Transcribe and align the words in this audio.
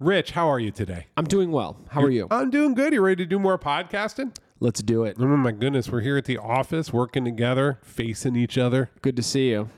Rich, 0.00 0.30
how 0.30 0.48
are 0.48 0.58
you 0.58 0.70
today? 0.70 1.08
I'm 1.18 1.26
doing 1.26 1.50
well. 1.50 1.76
How 1.90 2.00
are 2.00 2.10
you? 2.10 2.26
I'm 2.30 2.48
doing 2.48 2.72
good. 2.72 2.94
You 2.94 3.02
ready 3.02 3.22
to 3.22 3.26
do 3.26 3.38
more 3.38 3.58
podcasting? 3.58 4.34
Let's 4.58 4.80
do 4.80 5.04
it. 5.04 5.18
Oh 5.20 5.26
my 5.26 5.52
goodness, 5.52 5.90
we're 5.90 6.00
here 6.00 6.16
at 6.16 6.24
the 6.24 6.38
office 6.38 6.90
working 6.90 7.26
together, 7.26 7.78
facing 7.82 8.34
each 8.34 8.56
other. 8.56 8.88
Good 9.02 9.14
to 9.16 9.22
see 9.22 9.50
you. 9.50 9.68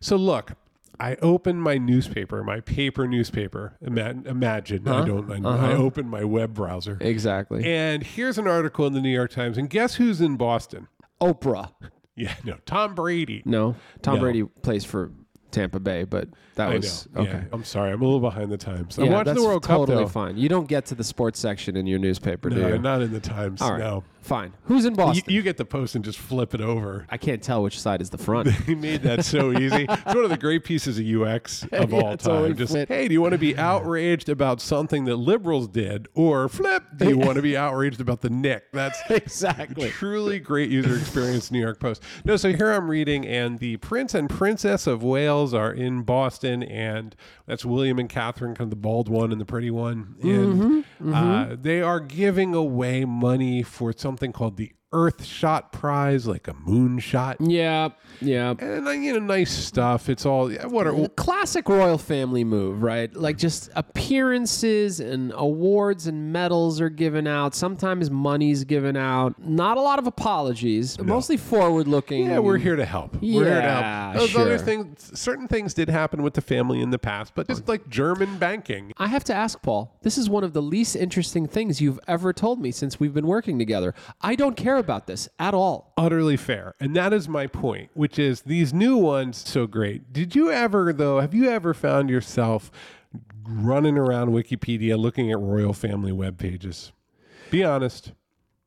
So 0.00 0.16
look, 0.16 0.52
I 0.98 1.16
opened 1.16 1.60
my 1.62 1.76
newspaper, 1.76 2.42
my 2.42 2.60
paper 2.60 3.06
newspaper. 3.06 3.76
Ima- 3.82 4.22
imagine 4.24 4.88
I 4.88 4.92
uh-huh. 4.92 5.04
don't. 5.04 5.30
I, 5.30 5.46
I 5.46 5.54
uh-huh. 5.54 5.72
opened 5.74 6.08
my 6.08 6.24
web 6.24 6.54
browser, 6.54 6.96
Exactly. 7.02 7.62
and 7.70 8.02
here's 8.02 8.38
an 8.38 8.48
article 8.48 8.86
in 8.86 8.94
the 8.94 9.02
New 9.02 9.10
York 9.10 9.32
Times. 9.32 9.58
And 9.58 9.68
guess 9.68 9.96
who's 9.96 10.22
in 10.22 10.36
Boston? 10.36 10.88
Oprah. 11.20 11.72
Yeah, 12.18 12.34
no, 12.44 12.56
Tom 12.64 12.94
Brady. 12.94 13.42
No, 13.44 13.76
Tom 14.00 14.14
No. 14.14 14.20
Brady 14.22 14.42
plays 14.62 14.86
for 14.86 15.12
Tampa 15.56 15.80
Bay, 15.80 16.04
but 16.04 16.28
that 16.56 16.68
I 16.70 16.76
was 16.76 17.08
know. 17.14 17.22
okay. 17.22 17.30
Yeah, 17.32 17.44
I'm 17.52 17.64
sorry. 17.64 17.90
I'm 17.92 18.02
a 18.02 18.04
little 18.04 18.20
behind 18.20 18.52
the 18.52 18.58
times. 18.58 18.98
I'm 18.98 19.06
Yeah, 19.06 19.12
watching 19.12 19.24
that's 19.24 19.40
the 19.40 19.46
World 19.48 19.62
totally 19.62 19.86
Cup 19.86 20.04
though. 20.04 20.08
fine. 20.08 20.36
You 20.36 20.48
don't 20.50 20.68
get 20.68 20.84
to 20.86 20.94
the 20.94 21.02
sports 21.04 21.40
section 21.40 21.76
in 21.76 21.86
your 21.86 21.98
newspaper, 21.98 22.50
do 22.50 22.56
you? 22.60 22.78
not 22.78 23.00
in 23.00 23.10
the 23.12 23.20
Times. 23.20 23.62
All 23.62 23.72
right, 23.72 23.78
No, 23.80 24.04
fine. 24.26 24.52
Who's 24.64 24.84
in 24.84 24.94
Boston? 24.94 25.32
you 25.32 25.42
get 25.42 25.56
the 25.56 25.64
post 25.64 25.94
and 25.94 26.04
just 26.04 26.18
flip 26.18 26.54
it 26.54 26.60
over. 26.60 27.06
I 27.08 27.16
can't 27.16 27.42
tell 27.42 27.62
which 27.62 27.78
side 27.80 28.00
is 28.02 28.10
the 28.10 28.18
front. 28.18 28.48
He 28.66 28.74
made 28.74 29.02
that 29.02 29.24
so 29.24 29.52
easy. 29.58 29.86
It's 29.88 30.04
one 30.14 30.24
of 30.24 30.30
the 30.30 30.36
great 30.36 30.64
pieces 30.64 30.98
of 30.98 31.06
UX 31.06 31.62
of 31.72 31.92
Yeah, 31.92 32.00
all 32.00 32.16
totally 32.16 32.48
time. 32.50 32.56
Just 32.56 32.72
flip. 32.72 32.88
hey, 32.88 33.06
do 33.08 33.14
you 33.14 33.20
want 33.20 33.32
to 33.32 33.38
be 33.38 33.56
outraged 33.56 34.28
about 34.28 34.60
something 34.60 35.04
that 35.04 35.16
liberals 35.16 35.68
did, 35.68 36.08
or 36.14 36.48
flip? 36.48 36.82
Do 36.96 37.08
you 37.08 37.16
want 37.18 37.36
to 37.36 37.42
be 37.42 37.56
outraged 37.56 38.00
about 38.00 38.20
the 38.22 38.30
Nick? 38.30 38.72
That's 38.72 38.98
exactly. 39.10 39.90
truly 39.90 40.38
great 40.40 40.70
user 40.70 40.96
experience. 40.96 41.50
New 41.50 41.60
York 41.60 41.78
Post. 41.78 42.02
No, 42.24 42.36
so 42.36 42.52
here 42.52 42.72
I'm 42.72 42.90
reading, 42.90 43.26
and 43.26 43.58
the 43.60 43.76
Prince 43.76 44.14
and 44.14 44.28
Princess 44.28 44.86
of 44.86 45.02
Wales 45.02 45.54
are 45.54 45.72
in 45.72 46.02
Boston, 46.02 46.62
and 46.64 47.14
that's 47.46 47.64
William 47.64 47.98
and 47.98 48.08
Catherine, 48.08 48.54
kind 48.54 48.66
of 48.66 48.70
the 48.70 48.76
bald 48.76 49.08
one 49.08 49.30
and 49.32 49.40
the 49.40 49.44
pretty 49.46 49.70
one, 49.70 50.16
and 50.22 50.84
Uh, 51.14 51.56
they 51.60 51.80
are 51.82 52.00
giving 52.00 52.54
away 52.54 53.04
money 53.04 53.62
for 53.62 53.92
something 53.96 54.15
called 54.32 54.56
the 54.56 54.72
Earth 54.92 55.24
Shot 55.24 55.72
Prize, 55.72 56.26
like 56.26 56.48
a 56.48 56.54
moon 56.54 56.98
shot. 56.98 57.36
Yeah, 57.40 57.88
yeah. 58.20 58.54
And 58.58 58.86
you 59.04 59.12
know, 59.14 59.18
nice 59.18 59.52
stuff. 59.52 60.08
It's 60.08 60.24
all 60.24 60.50
yeah, 60.50 60.66
what 60.66 60.86
are 60.86 61.08
Classic 61.16 61.68
royal 61.68 61.98
family 61.98 62.44
move, 62.44 62.82
right? 62.82 63.14
Like 63.14 63.36
just 63.36 63.68
appearances 63.74 65.00
and 65.00 65.32
awards 65.36 66.06
and 66.06 66.32
medals 66.32 66.80
are 66.80 66.88
given 66.88 67.26
out. 67.26 67.54
Sometimes 67.54 68.10
money's 68.10 68.64
given 68.64 68.96
out. 68.96 69.34
Not 69.38 69.76
a 69.76 69.80
lot 69.80 69.98
of 69.98 70.06
apologies. 70.06 70.98
Mostly 71.00 71.36
forward 71.36 71.86
looking. 71.88 72.26
yeah, 72.26 72.38
we're 72.38 72.56
here 72.58 72.76
to 72.76 72.84
help. 72.84 73.14
we're 73.14 73.20
here 73.20 73.44
to 73.44 73.50
Yeah, 73.50 74.12
help. 74.12 74.16
Those 74.20 74.36
other 74.36 74.58
things, 74.58 75.10
certain 75.18 75.48
things 75.48 75.74
did 75.74 75.88
happen 75.88 76.22
with 76.22 76.34
the 76.34 76.40
family 76.40 76.80
in 76.80 76.90
the 76.90 76.98
past, 76.98 77.32
but 77.34 77.46
just 77.48 77.68
like 77.68 77.88
German 77.88 78.38
banking. 78.38 78.92
I 78.96 79.08
have 79.08 79.24
to 79.24 79.34
ask, 79.34 79.60
Paul, 79.62 79.96
this 80.02 80.16
is 80.16 80.30
one 80.30 80.44
of 80.44 80.52
the 80.52 80.62
least 80.62 80.96
interesting 80.96 81.46
things 81.46 81.80
you've 81.80 82.00
ever 82.08 82.32
told 82.32 82.60
me 82.60 82.70
since 82.70 82.98
we've 82.98 83.14
been 83.14 83.26
working 83.26 83.58
together. 83.58 83.94
I 84.20 84.34
don't 84.36 84.56
care 84.56 84.76
about 84.86 85.06
this 85.08 85.28
at 85.38 85.52
all. 85.52 85.92
Utterly 85.96 86.36
fair. 86.36 86.74
And 86.78 86.94
that 86.94 87.12
is 87.12 87.28
my 87.28 87.48
point, 87.48 87.90
which 87.94 88.18
is 88.18 88.42
these 88.42 88.72
new 88.72 88.96
ones 88.96 89.36
so 89.36 89.66
great. 89.66 90.12
Did 90.12 90.36
you 90.36 90.50
ever 90.52 90.92
though, 90.92 91.20
have 91.20 91.34
you 91.34 91.50
ever 91.50 91.74
found 91.74 92.08
yourself 92.08 92.70
running 93.44 93.98
around 93.98 94.28
Wikipedia 94.30 94.96
looking 94.96 95.32
at 95.32 95.40
royal 95.40 95.72
family 95.72 96.12
web 96.12 96.38
pages? 96.38 96.92
Be 97.50 97.64
honest. 97.64 98.12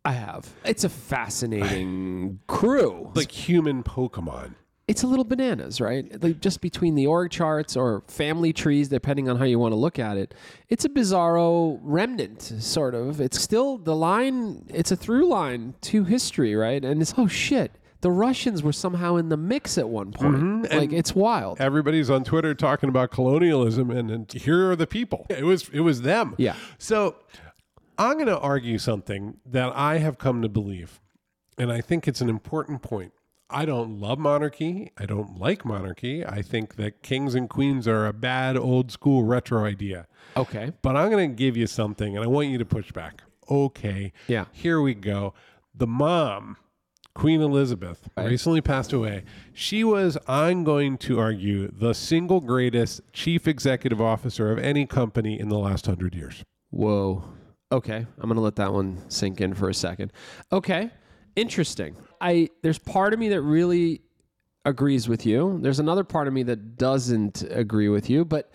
I 0.03 0.11
have. 0.13 0.49
It's 0.65 0.83
a 0.83 0.89
fascinating 0.89 2.39
crew. 2.47 3.11
Like 3.15 3.31
human 3.31 3.83
Pokemon. 3.83 4.55
It's 4.89 5.03
a 5.03 5.07
little 5.07 5.23
bananas, 5.23 5.79
right? 5.79 6.21
Like 6.21 6.41
just 6.41 6.61
between 6.61 6.95
the 6.95 7.05
org 7.05 7.29
charts 7.29 7.77
or 7.77 8.01
family 8.07 8.51
trees, 8.51 8.89
depending 8.89 9.29
on 9.29 9.37
how 9.37 9.45
you 9.45 9.59
want 9.59 9.71
to 9.71 9.75
look 9.75 9.99
at 9.99 10.17
it. 10.17 10.33
It's 10.67 10.83
a 10.83 10.89
bizarro 10.89 11.79
remnant, 11.83 12.41
sort 12.41 12.95
of. 12.95 13.21
It's 13.21 13.39
still 13.39 13.77
the 13.77 13.95
line, 13.95 14.65
it's 14.67 14.91
a 14.91 14.95
through 14.95 15.27
line 15.27 15.75
to 15.81 16.05
history, 16.05 16.55
right? 16.55 16.83
And 16.83 17.03
it's, 17.03 17.13
oh 17.19 17.27
shit, 17.27 17.71
the 18.01 18.09
Russians 18.09 18.63
were 18.63 18.73
somehow 18.73 19.17
in 19.17 19.29
the 19.29 19.37
mix 19.37 19.77
at 19.77 19.87
one 19.87 20.11
point. 20.11 20.37
Mm-hmm. 20.37 20.77
Like, 20.79 20.91
it's 20.91 21.13
wild. 21.13 21.61
everybody's 21.61 22.09
on 22.09 22.23
Twitter 22.23 22.55
talking 22.55 22.89
about 22.89 23.11
colonialism, 23.11 23.91
and, 23.91 24.09
and 24.09 24.31
here 24.31 24.71
are 24.71 24.75
the 24.75 24.87
people. 24.87 25.27
It 25.29 25.43
was 25.43 25.69
it 25.69 25.81
was 25.81 26.01
them. 26.01 26.33
Yeah. 26.39 26.55
So 26.79 27.15
I'm 27.99 28.13
going 28.13 28.25
to 28.25 28.39
argue 28.39 28.79
something 28.79 29.37
that 29.45 29.71
I 29.75 29.99
have 29.99 30.17
come 30.17 30.41
to 30.41 30.49
believe, 30.49 30.99
and 31.59 31.71
I 31.71 31.81
think 31.81 32.07
it's 32.07 32.21
an 32.21 32.29
important 32.29 32.81
point. 32.81 33.13
I 33.49 33.65
don't 33.65 33.99
love 33.99 34.19
monarchy. 34.19 34.91
I 34.97 35.05
don't 35.05 35.39
like 35.39 35.65
monarchy. 35.65 36.25
I 36.25 36.41
think 36.41 36.75
that 36.75 37.01
kings 37.01 37.33
and 37.33 37.49
queens 37.49 37.87
are 37.87 38.05
a 38.05 38.13
bad 38.13 38.55
old 38.55 38.91
school 38.91 39.23
retro 39.23 39.65
idea. 39.65 40.07
Okay. 40.37 40.71
But 40.81 40.95
I'm 40.95 41.09
going 41.09 41.31
to 41.31 41.35
give 41.35 41.57
you 41.57 41.65
something, 41.65 42.15
and 42.15 42.23
I 42.23 42.27
want 42.27 42.49
you 42.49 42.57
to 42.59 42.65
push 42.65 42.91
back. 42.91 43.23
Okay. 43.49 44.13
Yeah. 44.27 44.45
Here 44.51 44.79
we 44.81 44.93
go. 44.93 45.33
The 45.73 45.87
mom, 45.87 46.57
Queen 47.15 47.41
Elizabeth, 47.41 48.07
recently 48.17 48.61
passed 48.61 48.93
away. 48.93 49.23
She 49.53 49.83
was, 49.83 50.17
I'm 50.27 50.63
going 50.63 50.97
to 50.99 51.19
argue, 51.19 51.71
the 51.71 51.93
single 51.93 52.41
greatest 52.41 53.01
chief 53.13 53.47
executive 53.47 53.99
officer 53.99 54.51
of 54.51 54.59
any 54.59 54.85
company 54.85 55.39
in 55.39 55.49
the 55.49 55.57
last 55.57 55.87
hundred 55.87 56.13
years. 56.13 56.43
Whoa. 56.69 57.23
Okay, 57.71 58.07
I'm 58.19 58.27
gonna 58.27 58.41
let 58.41 58.55
that 58.55 58.73
one 58.73 58.97
sink 59.09 59.41
in 59.41 59.53
for 59.53 59.69
a 59.69 59.75
second. 59.75 60.11
Okay, 60.51 60.89
interesting. 61.35 61.95
I 62.21 62.49
there's 62.61 62.79
part 62.79 63.13
of 63.13 63.19
me 63.19 63.29
that 63.29 63.41
really 63.41 64.01
agrees 64.65 65.07
with 65.07 65.25
you. 65.25 65.59
There's 65.61 65.79
another 65.79 66.03
part 66.03 66.27
of 66.27 66.33
me 66.33 66.43
that 66.43 66.77
doesn't 66.77 67.43
agree 67.49 67.89
with 67.89 68.09
you. 68.09 68.25
But 68.25 68.51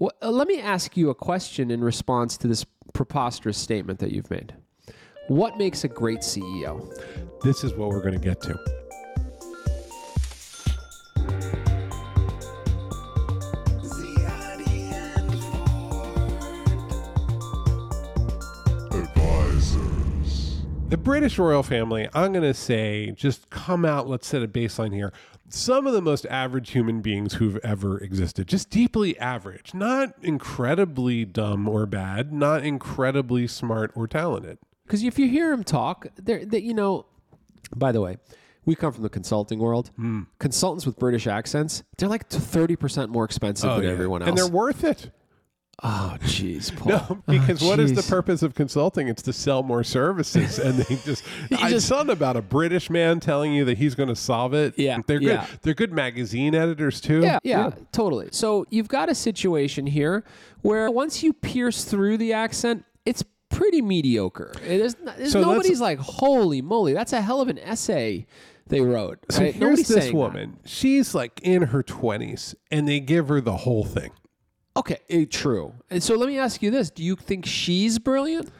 uh, 0.00 0.30
let 0.30 0.48
me 0.48 0.60
ask 0.60 0.96
you 0.96 1.10
a 1.10 1.14
question 1.14 1.70
in 1.70 1.82
response 1.82 2.36
to 2.38 2.48
this 2.48 2.64
preposterous 2.92 3.58
statement 3.58 3.98
that 4.00 4.12
you've 4.12 4.30
made. 4.30 4.54
What 5.28 5.58
makes 5.58 5.84
a 5.84 5.88
great 5.88 6.20
CEO? 6.20 6.94
This 7.42 7.64
is 7.64 7.74
what 7.74 7.88
we're 7.88 8.02
going 8.02 8.14
to 8.14 8.20
get 8.20 8.40
to. 8.42 8.85
British 21.06 21.38
royal 21.38 21.62
family, 21.62 22.08
I'm 22.14 22.32
going 22.32 22.42
to 22.42 22.52
say, 22.52 23.12
just 23.12 23.48
come 23.48 23.84
out, 23.84 24.08
let's 24.08 24.26
set 24.26 24.42
a 24.42 24.48
baseline 24.48 24.92
here. 24.92 25.12
Some 25.48 25.86
of 25.86 25.92
the 25.92 26.02
most 26.02 26.26
average 26.26 26.70
human 26.70 27.00
beings 27.00 27.34
who've 27.34 27.58
ever 27.58 27.98
existed, 27.98 28.48
just 28.48 28.70
deeply 28.70 29.16
average, 29.20 29.72
not 29.72 30.14
incredibly 30.20 31.24
dumb 31.24 31.68
or 31.68 31.86
bad, 31.86 32.32
not 32.32 32.64
incredibly 32.64 33.46
smart 33.46 33.92
or 33.94 34.08
talented. 34.08 34.58
Because 34.84 35.04
if 35.04 35.16
you 35.16 35.28
hear 35.28 35.52
him 35.52 35.62
talk, 35.62 36.08
they're, 36.16 36.44
they, 36.44 36.58
you 36.58 36.74
know, 36.74 37.06
by 37.76 37.92
the 37.92 38.00
way, 38.00 38.16
we 38.64 38.74
come 38.74 38.92
from 38.92 39.04
the 39.04 39.08
consulting 39.08 39.60
world. 39.60 39.92
Hmm. 39.94 40.22
Consultants 40.40 40.86
with 40.86 40.98
British 40.98 41.28
accents, 41.28 41.84
they're 41.98 42.08
like 42.08 42.28
30% 42.28 43.10
more 43.10 43.24
expensive 43.24 43.70
than 43.76 43.88
everyone 43.88 44.22
else. 44.22 44.26
Oh, 44.26 44.30
And 44.30 44.36
they're 44.36 44.48
worth 44.48 44.82
it. 44.82 45.12
Oh, 45.82 46.16
jeez, 46.22 46.74
Paul. 46.76 46.88
No, 46.88 47.06
oh, 47.10 47.22
because 47.26 47.60
what 47.62 47.78
is 47.78 47.92
the 47.92 48.02
purpose 48.02 48.42
of 48.42 48.54
consulting? 48.54 49.08
It's 49.08 49.22
to 49.22 49.32
sell 49.32 49.62
more 49.62 49.84
services, 49.84 50.58
and 50.58 50.78
they 50.78 50.96
just. 50.96 51.22
I 51.58 51.70
just- 51.70 51.86
saw 51.86 52.00
about 52.00 52.36
a 52.36 52.42
British 52.42 52.88
man 52.88 53.20
telling 53.20 53.52
you 53.52 53.64
that 53.66 53.76
he's 53.78 53.94
going 53.94 54.08
to 54.08 54.16
solve 54.16 54.54
it. 54.54 54.78
Yeah, 54.78 54.98
they're 55.06 55.18
good. 55.18 55.28
yeah. 55.28 55.46
They're 55.62 55.74
good 55.74 55.92
magazine 55.92 56.54
editors 56.54 57.00
too. 57.00 57.20
Yeah, 57.20 57.38
yeah, 57.42 57.72
totally. 57.92 58.28
So 58.32 58.64
you've 58.70 58.88
got 58.88 59.08
a 59.10 59.14
situation 59.14 59.86
here 59.86 60.24
where 60.62 60.90
once 60.90 61.22
you 61.22 61.32
pierce 61.32 61.84
through 61.84 62.16
the 62.18 62.32
accent, 62.32 62.84
it's 63.04 63.22
pretty 63.50 63.82
mediocre. 63.82 64.52
It 64.64 64.80
is, 64.80 64.94
there's 64.94 65.32
So 65.32 65.40
nobody's 65.40 65.80
like, 65.80 65.98
holy 65.98 66.62
moly, 66.62 66.92
that's 66.94 67.12
a 67.12 67.20
hell 67.20 67.40
of 67.40 67.48
an 67.48 67.58
essay 67.58 68.26
they 68.68 68.80
wrote. 68.80 69.18
So 69.30 69.42
right? 69.42 69.54
here's 69.54 69.60
Nobody's 69.60 69.88
this 69.88 69.96
saying 70.04 70.12
that. 70.12 70.18
woman. 70.18 70.56
She's 70.64 71.14
like 71.14 71.40
in 71.42 71.62
her 71.62 71.82
twenties, 71.82 72.54
and 72.70 72.88
they 72.88 73.00
give 73.00 73.28
her 73.28 73.40
the 73.40 73.58
whole 73.58 73.84
thing. 73.84 74.12
Okay, 74.76 74.98
eh, 75.08 75.24
true. 75.28 75.72
And 75.90 76.02
so 76.02 76.14
let 76.16 76.28
me 76.28 76.38
ask 76.38 76.62
you 76.62 76.70
this: 76.70 76.90
Do 76.90 77.02
you 77.02 77.16
think 77.16 77.46
she's 77.46 77.98
brilliant? 77.98 78.50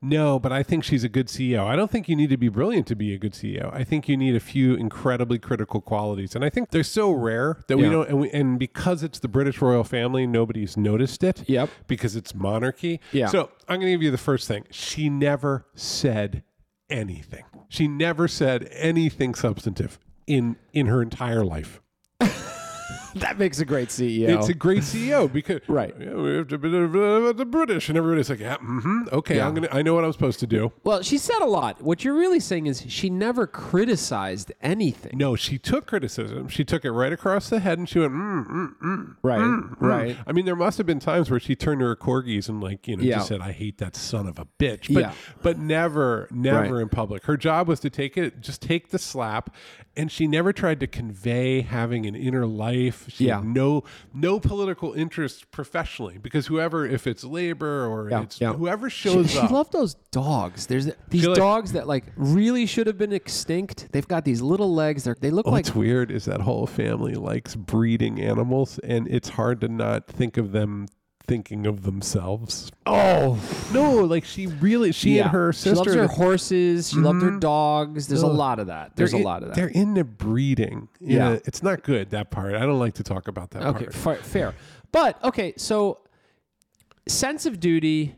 No, 0.00 0.38
but 0.38 0.52
I 0.52 0.62
think 0.62 0.84
she's 0.84 1.02
a 1.02 1.08
good 1.08 1.26
CEO. 1.26 1.64
I 1.66 1.74
don't 1.74 1.90
think 1.90 2.08
you 2.08 2.14
need 2.14 2.30
to 2.30 2.36
be 2.36 2.48
brilliant 2.48 2.86
to 2.86 2.94
be 2.94 3.12
a 3.14 3.18
good 3.18 3.32
CEO. 3.32 3.68
I 3.74 3.82
think 3.82 4.08
you 4.08 4.16
need 4.16 4.36
a 4.36 4.40
few 4.40 4.74
incredibly 4.74 5.40
critical 5.40 5.80
qualities, 5.80 6.36
and 6.36 6.44
I 6.44 6.50
think 6.50 6.70
they're 6.70 6.84
so 6.84 7.10
rare 7.10 7.58
that 7.66 7.76
we 7.76 7.82
Yeah. 7.84 7.90
don't. 7.90 8.08
And, 8.08 8.20
we, 8.20 8.30
and 8.30 8.58
because 8.60 9.02
it's 9.02 9.18
the 9.18 9.26
British 9.26 9.60
royal 9.60 9.82
family, 9.82 10.24
nobody's 10.24 10.76
noticed 10.76 11.24
it. 11.24 11.42
Yep. 11.48 11.68
Because 11.88 12.14
it's 12.14 12.32
monarchy. 12.32 13.00
Yeah. 13.10 13.26
So 13.26 13.50
I'm 13.68 13.80
going 13.80 13.86
to 13.88 13.90
give 13.90 14.02
you 14.04 14.12
the 14.12 14.18
first 14.18 14.46
thing. 14.46 14.66
She 14.70 15.08
never 15.10 15.66
said 15.74 16.44
anything. 16.88 17.44
She 17.68 17.88
never 17.88 18.28
said 18.28 18.68
anything 18.72 19.34
substantive 19.34 19.98
in 20.28 20.56
in 20.72 20.86
her 20.86 21.02
entire 21.02 21.44
life. 21.44 21.80
that 23.16 23.38
makes 23.38 23.58
a 23.60 23.64
great 23.64 23.88
CEO. 23.88 24.28
It's 24.38 24.48
a 24.48 24.54
great 24.54 24.80
CEO 24.82 25.32
because 25.32 25.60
Right. 25.68 25.94
Yeah, 25.98 26.14
we 26.14 26.36
have 26.36 26.48
to 26.48 26.58
be 26.58 26.68
the, 26.70 27.46
British, 27.48 27.88
and 27.88 27.96
everybody's 27.98 28.30
like, 28.30 28.40
yeah, 28.40 28.56
mm-hmm, 28.56 29.04
okay, 29.12 29.36
Yeah. 29.36 29.46
I'm 29.46 29.54
gonna, 29.54 29.68
I 29.72 29.82
know 29.82 29.94
what 29.94 30.04
I'm 30.04 30.12
supposed 30.12 30.40
to 30.40 30.46
do. 30.46 30.72
well, 30.84 31.02
she 31.02 31.18
said 31.18 31.40
a 31.40 31.46
lot. 31.46 31.82
What 31.82 32.04
you're 32.04 32.14
really 32.14 32.40
saying 32.40 32.66
is 32.66 32.84
she 32.88 33.10
never 33.10 33.46
criticized 33.46 34.52
anything. 34.60 35.16
No, 35.16 35.36
she 35.36 35.58
took 35.58 35.86
criticism. 35.86 36.48
She 36.48 36.64
took 36.64 36.84
it 36.84 36.90
right 36.92 37.12
across 37.12 37.48
the 37.48 37.60
head, 37.60 37.78
and 37.78 37.88
she 37.88 37.98
went, 37.98 38.12
mm, 38.12 38.46
mm, 38.46 38.68
mm, 38.82 39.16
Right, 39.22 39.40
mm, 39.40 39.70
mm. 39.70 39.80
right. 39.80 40.16
I 40.26 40.32
mean, 40.32 40.44
there 40.44 40.56
must 40.56 40.78
have 40.78 40.86
been 40.86 41.00
times 41.00 41.30
where 41.30 41.40
she 41.40 41.56
turned 41.56 41.80
to 41.80 41.86
her 41.86 41.96
corgis 41.96 42.48
and 42.48 42.62
like, 42.62 42.86
you 42.88 42.96
know, 42.96 43.02
Yeah. 43.02 43.16
just 43.16 43.28
said, 43.28 43.40
"I 43.40 43.52
hate 43.52 43.78
that 43.78 43.96
son 43.96 44.26
of 44.26 44.38
a 44.38 44.46
bitch," 44.58 44.92
but 44.92 45.00
Yeah. 45.00 45.12
but 45.42 45.58
never, 45.58 46.28
never 46.30 46.74
Right. 46.74 46.82
in 46.82 46.88
public. 46.88 47.24
Her 47.24 47.36
job 47.36 47.68
was 47.68 47.80
to 47.80 47.90
take 47.90 48.16
it, 48.16 48.40
just 48.40 48.60
take 48.62 48.90
the 48.90 48.98
slap, 48.98 49.54
and 49.98 50.10
she 50.10 50.26
never 50.26 50.52
tried 50.52 50.80
to 50.80 50.86
convey 50.86 51.60
having 51.60 52.06
an 52.06 52.14
inner 52.14 52.46
life. 52.46 53.04
She 53.08 53.26
Yeah. 53.26 53.38
had 53.40 53.46
no 53.46 53.84
no 54.14 54.38
political 54.40 54.92
interest 54.94 55.50
professionally 55.50 56.16
because 56.16 56.46
whoever, 56.46 56.86
if 56.86 57.06
it's 57.06 57.24
labor 57.24 57.84
or 57.86 58.08
Yeah, 58.08 58.22
it's 58.22 58.40
yeah. 58.40 58.52
whoever 58.54 58.88
She, 58.88 59.10
shows 59.10 59.30
she 59.32 59.38
up, 59.38 59.48
she 59.48 59.52
loved 59.54 59.72
those 59.72 59.94
dogs. 60.12 60.66
There's 60.66 60.88
these 61.10 61.26
like- 61.26 61.36
dogs 61.36 61.72
that 61.72 61.86
like 61.88 62.04
really 62.16 62.64
should 62.64 62.86
have 62.86 62.96
been 62.96 63.12
extinct. 63.12 63.88
They've 63.92 64.06
got 64.08 64.24
these 64.24 64.40
little 64.40 64.72
legs. 64.72 65.04
They're, 65.04 65.16
they 65.20 65.30
look 65.30 65.46
oh, 65.46 65.50
like 65.50 65.64
What's 65.66 65.74
weird 65.74 66.10
is 66.10 66.24
that 66.26 66.42
whole 66.42 66.66
family 66.66 67.14
likes 67.14 67.56
breeding 67.56 68.20
animals, 68.20 68.78
and 68.84 69.08
it's 69.08 69.30
hard 69.30 69.60
to 69.62 69.68
not 69.68 70.06
think 70.06 70.36
of 70.36 70.52
them 70.52 70.86
thinking 71.28 71.66
of 71.66 71.82
themselves. 71.82 72.72
oh 72.86 73.38
No, 73.72 73.96
like 74.04 74.24
she 74.24 74.46
really, 74.48 74.90
she 74.90 75.18
and 75.20 75.30
her 75.30 75.52
sisters. 75.52 75.72
She 75.72 75.76
loves 75.78 75.94
her 75.94 76.06
horses. 76.08 76.90
She 76.90 76.96
loved 76.96 77.22
her 77.22 77.38
dogs. 77.38 78.08
There's 78.08 78.22
a 78.22 78.26
lot 78.26 78.58
of 78.58 78.66
that. 78.66 78.96
There's 78.96 79.10
a 79.10 79.12
they're 79.12 79.20
in- 79.20 79.24
lot 79.24 79.42
of 79.44 79.48
that. 79.50 79.54
They're 79.54 79.68
into 79.68 80.02
breeding. 80.04 80.88
Yeah. 81.00 81.32
Yeah, 81.34 81.38
it's 81.44 81.62
not 81.62 81.84
good 81.84 82.10
that 82.10 82.30
part. 82.32 82.54
I 82.54 82.60
don't 82.60 82.78
like 82.80 82.94
to 82.94 83.04
talk 83.04 83.28
about 83.28 83.50
that 83.52 83.62
Okay, 83.62 83.84
part. 83.86 84.18
fa- 84.18 84.24
fair. 84.24 84.54
But 84.90 85.22
okay, 85.22 85.52
so 85.56 86.00
sense 87.06 87.46
of 87.46 87.60
duty. 87.60 88.16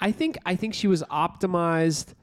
I 0.00 0.12
think 0.12 0.36
I 0.44 0.56
think 0.56 0.74
she 0.74 0.86
was 0.88 1.02
optimized 1.04 2.14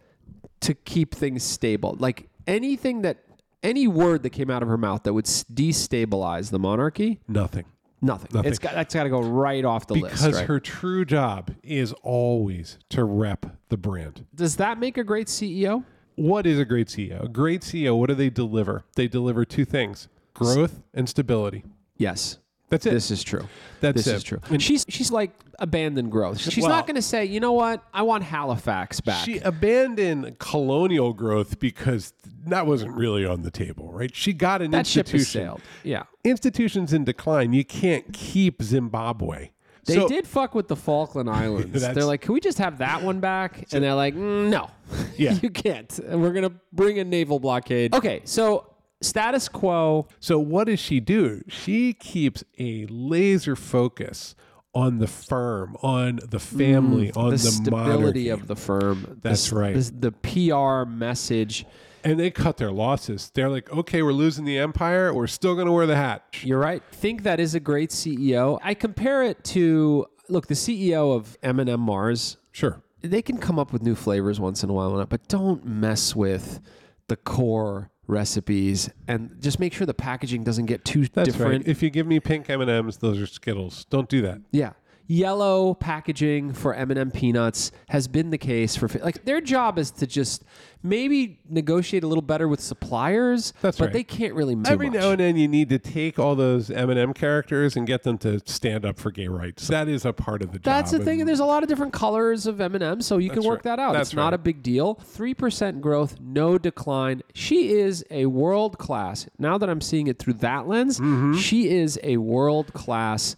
to 0.62 0.74
keep 0.74 1.14
things 1.16 1.44
stable. 1.44 1.96
Like 2.00 2.30
anything 2.48 3.04
that 3.04 3.24
any 3.64 3.88
word 3.88 4.24
that 4.24 4.32
came 4.32 4.50
out 4.50 4.62
of 4.64 4.68
her 4.70 4.78
mouth 4.78 5.04
that 5.04 5.14
would 5.14 5.28
s- 5.28 5.44
destabilize 5.54 6.50
the 6.52 6.60
monarchy, 6.60 7.20
Nothing. 7.28 7.66
Nothing. 8.02 8.30
Nothing. 8.34 8.50
It's 8.50 8.60
got 8.60 8.74
that's 8.74 8.94
got 8.94 9.04
to 9.04 9.10
go 9.10 9.22
right 9.22 9.64
off 9.66 9.88
the 9.88 9.96
Because 9.96 10.24
list. 10.26 10.40
Right? 10.40 10.48
her 10.48 10.60
true 10.60 11.06
job 11.06 11.52
is 11.64 11.94
always 12.04 12.78
to 12.90 13.04
rep 13.04 13.46
the 13.70 13.78
brand. 13.78 14.26
Does 14.34 14.58
that 14.58 14.80
make 14.80 14.98
a 14.98 15.04
great 15.04 15.28
CEO? 15.28 15.84
What 16.16 16.48
is 16.48 16.58
a 16.60 16.66
great 16.66 16.88
CEO? 16.88 17.24
A 17.24 17.28
great 17.28 17.62
CEO, 17.62 17.98
what 17.98 18.08
do 18.08 18.16
they 18.16 18.32
deliver? 18.32 18.86
They 18.96 19.08
deliver 19.08 19.46
two 19.46 19.66
things 19.66 20.08
growth 20.34 20.82
and 20.94 21.08
stability. 21.08 21.64
Yes. 21.96 22.40
That's 22.70 22.86
it. 22.86 22.92
This 22.92 23.12
is 23.12 23.24
true. 23.24 23.48
That's 23.80 23.96
this 23.96 24.08
it. 24.08 24.16
is 24.18 24.24
true. 24.24 24.40
And 24.50 24.62
she's 24.62 24.86
she's 24.90 25.10
like 25.12 25.32
abandoned 25.60 26.12
growth. 26.12 26.40
She's 26.40 26.64
Well- 26.64 26.70
not 26.72 26.86
going 26.86 26.96
to 26.96 27.02
say, 27.02 27.24
you 27.26 27.40
know 27.40 27.54
what, 27.54 27.84
I 27.94 28.02
want 28.02 28.24
Halifax 28.24 29.00
back. 29.02 29.24
She 29.26 29.40
abandoned 29.40 30.38
colonial 30.40 31.14
growth 31.14 31.60
because 31.60 32.14
that 32.48 32.68
wasn't 32.68 32.94
really 32.96 33.26
on 33.26 33.42
the 33.44 33.52
table, 33.52 33.92
right? 33.92 34.14
She 34.16 34.34
got 34.34 34.62
an 34.62 34.72
that 34.72 34.86
ship 34.88 35.08
has 35.10 35.28
sailed. 35.30 35.62
Yeah. 35.84 36.04
Institutions 36.24 36.94
in 36.94 37.04
decline. 37.06 37.54
You 37.54 37.64
can't 37.66 38.12
keep 38.14 38.62
Zimbabwe. 38.62 39.52
They 39.86 39.96
So- 39.96 40.08
did 40.10 40.28
fuck 40.28 40.54
with 40.54 40.68
the 40.68 40.76
Falkland 40.76 41.30
Islands. 41.44 41.82
They're 41.82 42.04
like, 42.04 42.20
can 42.22 42.34
we 42.34 42.42
just 42.42 42.58
have 42.58 42.80
that 42.80 43.02
one 43.02 43.22
back? 43.22 43.68
And 43.72 43.82
they're 43.82 43.96
like, 43.96 44.16
"Mm, 44.16 44.50
no, 44.50 44.70
Yeah. 45.16 45.38
you 45.42 45.50
can't. 45.50 45.98
And 46.00 46.22
we're 46.22 46.34
gonna 46.34 46.52
bring 46.74 47.00
a 47.00 47.06
naval 47.06 47.40
blockade. 47.40 47.96
Okay, 47.96 48.22
so 48.26 48.67
status 49.02 49.48
quo. 49.50 50.08
So 50.20 50.40
what 50.40 50.66
does 50.68 50.80
she 50.80 51.00
do? 51.00 51.44
She 51.48 51.94
keeps 51.94 52.44
a 52.60 52.86
laser 52.88 53.56
focus 53.56 54.36
on 54.74 55.00
the 55.00 55.08
firm, 55.08 55.76
on 55.82 56.20
the 56.30 56.40
family, 56.40 57.12
on 57.14 57.26
the 57.32 57.38
the, 57.38 57.38
stability 57.40 57.98
monarchy. 57.98 58.30
of 58.30 58.48
the 58.48 58.56
firm. 58.56 59.20
That's 59.24 59.48
s- 59.48 59.52
right. 59.52 59.74
The, 59.76 60.12
the 60.12 60.12
PR 60.12 60.88
message. 60.90 61.66
and 62.04 62.20
they 62.20 62.30
cut 62.30 62.58
their 62.58 62.72
losses. 62.72 63.32
They're 63.34 63.50
like, 63.50 63.72
okay, 63.72 64.04
we're 64.04 64.12
losing 64.14 64.46
the 64.46 64.58
empire. 64.60 65.14
We're 65.14 65.26
still 65.28 65.56
going 65.56 65.66
to 65.66 65.72
wear 65.72 65.88
the 65.88 65.96
hat. 65.96 66.24
You're 66.42 66.60
right. 66.60 66.84
Think 66.92 67.24
that 67.24 67.40
is 67.40 67.56
a 67.56 67.60
great 67.60 67.90
CEO. 67.90 68.60
I 68.62 68.76
compare 68.76 69.24
it 69.24 69.44
to 69.46 70.06
look 70.30 70.46
the 70.48 70.54
CEO 70.54 71.16
of 71.16 71.38
M&M 71.42 71.80
Mars. 71.80 72.38
Sure. 72.52 72.82
They 73.02 73.22
can 73.22 73.38
come 73.38 73.58
up 73.58 73.74
with 73.74 73.82
new 73.82 73.96
flavors 73.96 74.40
once 74.40 74.64
in 74.64 74.70
a 74.70 74.74
while, 74.74 75.04
but 75.06 75.28
don't 75.28 75.66
mess 75.66 76.16
with 76.16 76.60
the 77.08 77.16
core 77.16 77.90
recipes 78.08 78.90
and 79.08 79.36
just 79.42 79.60
make 79.60 79.74
sure 79.74 79.86
the 79.86 79.94
packaging 79.94 80.44
doesn't 80.44 80.66
get 80.66 80.84
too 80.86 81.06
That's 81.14 81.30
different. 81.30 81.52
right. 81.52 81.68
If 81.68 81.84
you 81.84 81.90
give 81.90 82.08
me 82.08 82.20
pink 82.20 82.50
M&Ms, 82.50 82.98
those 82.98 83.20
are 83.22 83.28
Skittles. 83.28 83.86
Don't 83.90 84.10
do 84.10 84.22
that. 84.24 84.42
Yeah. 84.52 84.74
Yellow 85.10 85.74
packaging 85.74 86.52
for 86.54 86.74
M&M 86.74 87.12
peanuts 87.12 87.72
has 87.90 88.08
been 88.10 88.30
the 88.30 88.38
case 88.38 88.76
for 88.76 88.90
like 89.02 89.24
their 89.24 89.40
job 89.40 89.80
is 89.80 89.90
to 89.92 90.06
just 90.08 90.44
maybe 90.84 91.40
negotiate 91.50 92.04
a 92.04 92.08
little 92.08 92.22
better 92.22 92.48
with 92.48 92.60
suppliers, 92.60 93.54
That's 93.62 93.78
but 93.78 93.86
right. 93.86 93.94
they 93.94 94.04
can't 94.04 94.34
really 94.34 94.54
too 94.56 94.64
Every 94.68 94.90
much. 94.90 95.00
now 95.00 95.12
and 95.12 95.20
then 95.22 95.38
you 95.38 95.48
need 95.48 95.70
to 95.70 95.80
take 95.80 96.20
all 96.20 96.36
those 96.36 96.70
M&M 96.70 97.14
characters 97.14 97.76
and 97.78 97.88
get 97.88 98.04
them 98.04 98.18
to 98.20 98.40
stand 98.46 98.86
up 98.86 99.00
for 99.00 99.10
gay 99.10 99.28
rights. 99.30 99.68
That 99.70 99.88
is 99.88 100.04
a 100.06 100.12
part 100.14 100.42
of 100.42 100.52
the 100.52 100.60
job. 100.60 100.64
That's 100.66 100.92
the 100.92 101.00
thing. 101.00 101.22
and- 101.22 101.28
There's 101.28 101.40
a 101.40 101.46
lot 101.46 101.64
of 101.64 101.70
different 101.70 101.94
colors 101.94 102.46
of 102.46 102.60
M&M, 102.60 103.02
so 103.02 103.18
you 103.18 103.30
can 103.30 103.44
work 103.44 103.60
right. 103.60 103.64
that 103.64 103.80
out. 103.80 103.94
That's 103.94 104.10
it's 104.10 104.16
not 104.16 104.34
a 104.34 104.38
big 104.38 104.62
deal. 104.62 104.96
3% 104.96 105.80
growth, 105.82 106.20
no 106.22 106.58
decline. 106.58 107.22
She 107.34 107.72
is 107.72 108.04
a 108.12 108.26
world 108.28 108.78
class. 108.78 109.28
Now 109.40 109.58
that 109.58 109.70
I'm 109.70 109.82
seeing 109.82 110.08
it 110.08 110.20
through 110.20 110.34
that 110.36 110.68
lens, 110.68 111.00
Mm-hmm. 111.00 111.34
she 111.38 111.70
is 111.70 111.98
a 112.04 112.18
world 112.18 112.74
class 112.74 113.36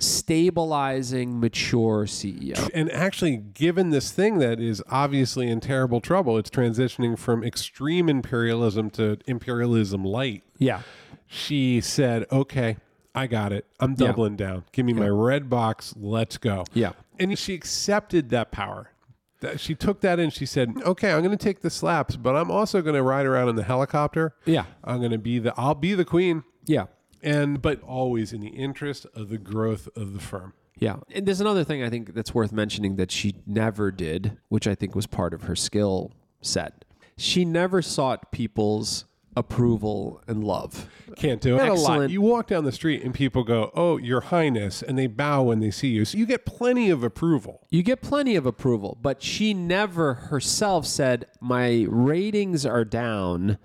stabilizing 0.00 1.40
mature 1.40 2.06
CEO. 2.06 2.70
and 2.74 2.90
actually, 2.92 3.36
given 3.36 3.90
this 3.90 4.10
thing 4.12 4.38
that 4.38 4.60
is 4.60 4.82
obviously 4.90 5.48
in 5.48 5.60
terrible 5.60 6.00
trouble, 6.00 6.38
it's 6.38 6.50
transitioning 6.50 7.18
from 7.18 7.42
extreme 7.42 8.08
imperialism 8.08 8.90
to 8.90 9.18
imperialism 9.26 10.04
light. 10.04 10.42
Yeah. 10.58 10.82
She 11.26 11.80
said, 11.80 12.26
"Okay, 12.32 12.76
I 13.14 13.26
got 13.26 13.52
it. 13.52 13.66
I'm 13.80 13.92
Yeah. 13.98 14.06
doubling 14.08 14.36
down. 14.36 14.64
Give 14.72 14.86
me 14.86 14.92
my 14.92 15.08
red 15.08 15.50
box. 15.50 15.94
Let's 15.98 16.38
go." 16.38 16.64
Yeah. 16.72 16.92
and 17.20 17.36
she 17.36 17.52
accepted 17.52 18.28
that 18.30 18.52
power. 18.52 18.92
That 19.40 19.58
she 19.58 19.74
took 19.74 20.00
that 20.02 20.20
and 20.20 20.32
she 20.32 20.46
said, 20.46 20.72
"Okay, 20.84 21.12
I'm 21.12 21.18
going 21.22 21.36
to 21.36 21.44
take 21.44 21.62
the 21.62 21.70
slaps, 21.70 22.14
but 22.16 22.36
I'm 22.36 22.48
also 22.50 22.80
going 22.80 22.94
to 22.94 23.02
ride 23.02 23.26
around 23.26 23.48
in 23.48 23.56
the 23.56 23.64
helicopter. 23.64 24.34
Yeah. 24.44 24.64
I'm 24.84 24.98
going 24.98 25.10
to 25.10 25.18
be 25.18 25.38
the 25.40 25.52
I'll 25.56 25.74
be 25.74 25.94
the 25.94 26.04
queen." 26.04 26.44
Yeah. 26.66 26.86
And 27.22 27.60
but 27.62 27.82
always 27.82 28.32
in 28.32 28.40
the 28.40 28.48
interest 28.48 29.06
of 29.14 29.28
the 29.28 29.38
growth 29.38 29.88
of 29.96 30.12
the 30.12 30.20
firm. 30.20 30.52
Yeah. 30.78 30.96
And 31.12 31.26
there's 31.26 31.40
another 31.40 31.64
thing 31.64 31.82
I 31.82 31.90
think 31.90 32.14
that's 32.14 32.34
worth 32.34 32.52
mentioning 32.52 32.96
that 32.96 33.10
she 33.10 33.34
never 33.46 33.90
did, 33.90 34.38
which 34.48 34.66
I 34.68 34.74
think 34.74 34.94
was 34.94 35.06
part 35.06 35.34
of 35.34 35.42
her 35.42 35.56
skill 35.56 36.12
set. 36.40 36.84
She 37.16 37.44
never 37.44 37.82
sought 37.82 38.30
people's 38.30 39.04
approval 39.36 40.20
and 40.26 40.42
love. 40.42 40.88
Can't 41.16 41.40
do 41.40 41.56
it. 41.56 41.60
A 41.60 41.72
lot. 41.72 41.72
Excellent. 41.72 42.10
You 42.10 42.20
walk 42.20 42.48
down 42.48 42.64
the 42.64 42.72
street 42.72 43.02
and 43.02 43.14
people 43.14 43.44
go, 43.44 43.70
"Oh, 43.74 43.96
Your 43.96 44.20
Highness," 44.20 44.82
and 44.82 44.98
they 44.98 45.06
bow 45.06 45.44
when 45.44 45.60
they 45.60 45.70
see 45.70 45.88
you. 45.88 46.04
So 46.04 46.18
you 46.18 46.26
get 46.26 46.44
plenty 46.44 46.90
of 46.90 47.02
approval. 47.02 47.66
You 47.70 47.82
get 47.82 48.02
plenty 48.02 48.36
of 48.36 48.46
approval, 48.46 48.98
but 49.00 49.22
she 49.22 49.54
never 49.54 50.14
herself 50.14 50.86
said, 50.86 51.26
My 51.40 51.86
ratings 51.88 52.66
are 52.66 52.84
down. 52.84 53.58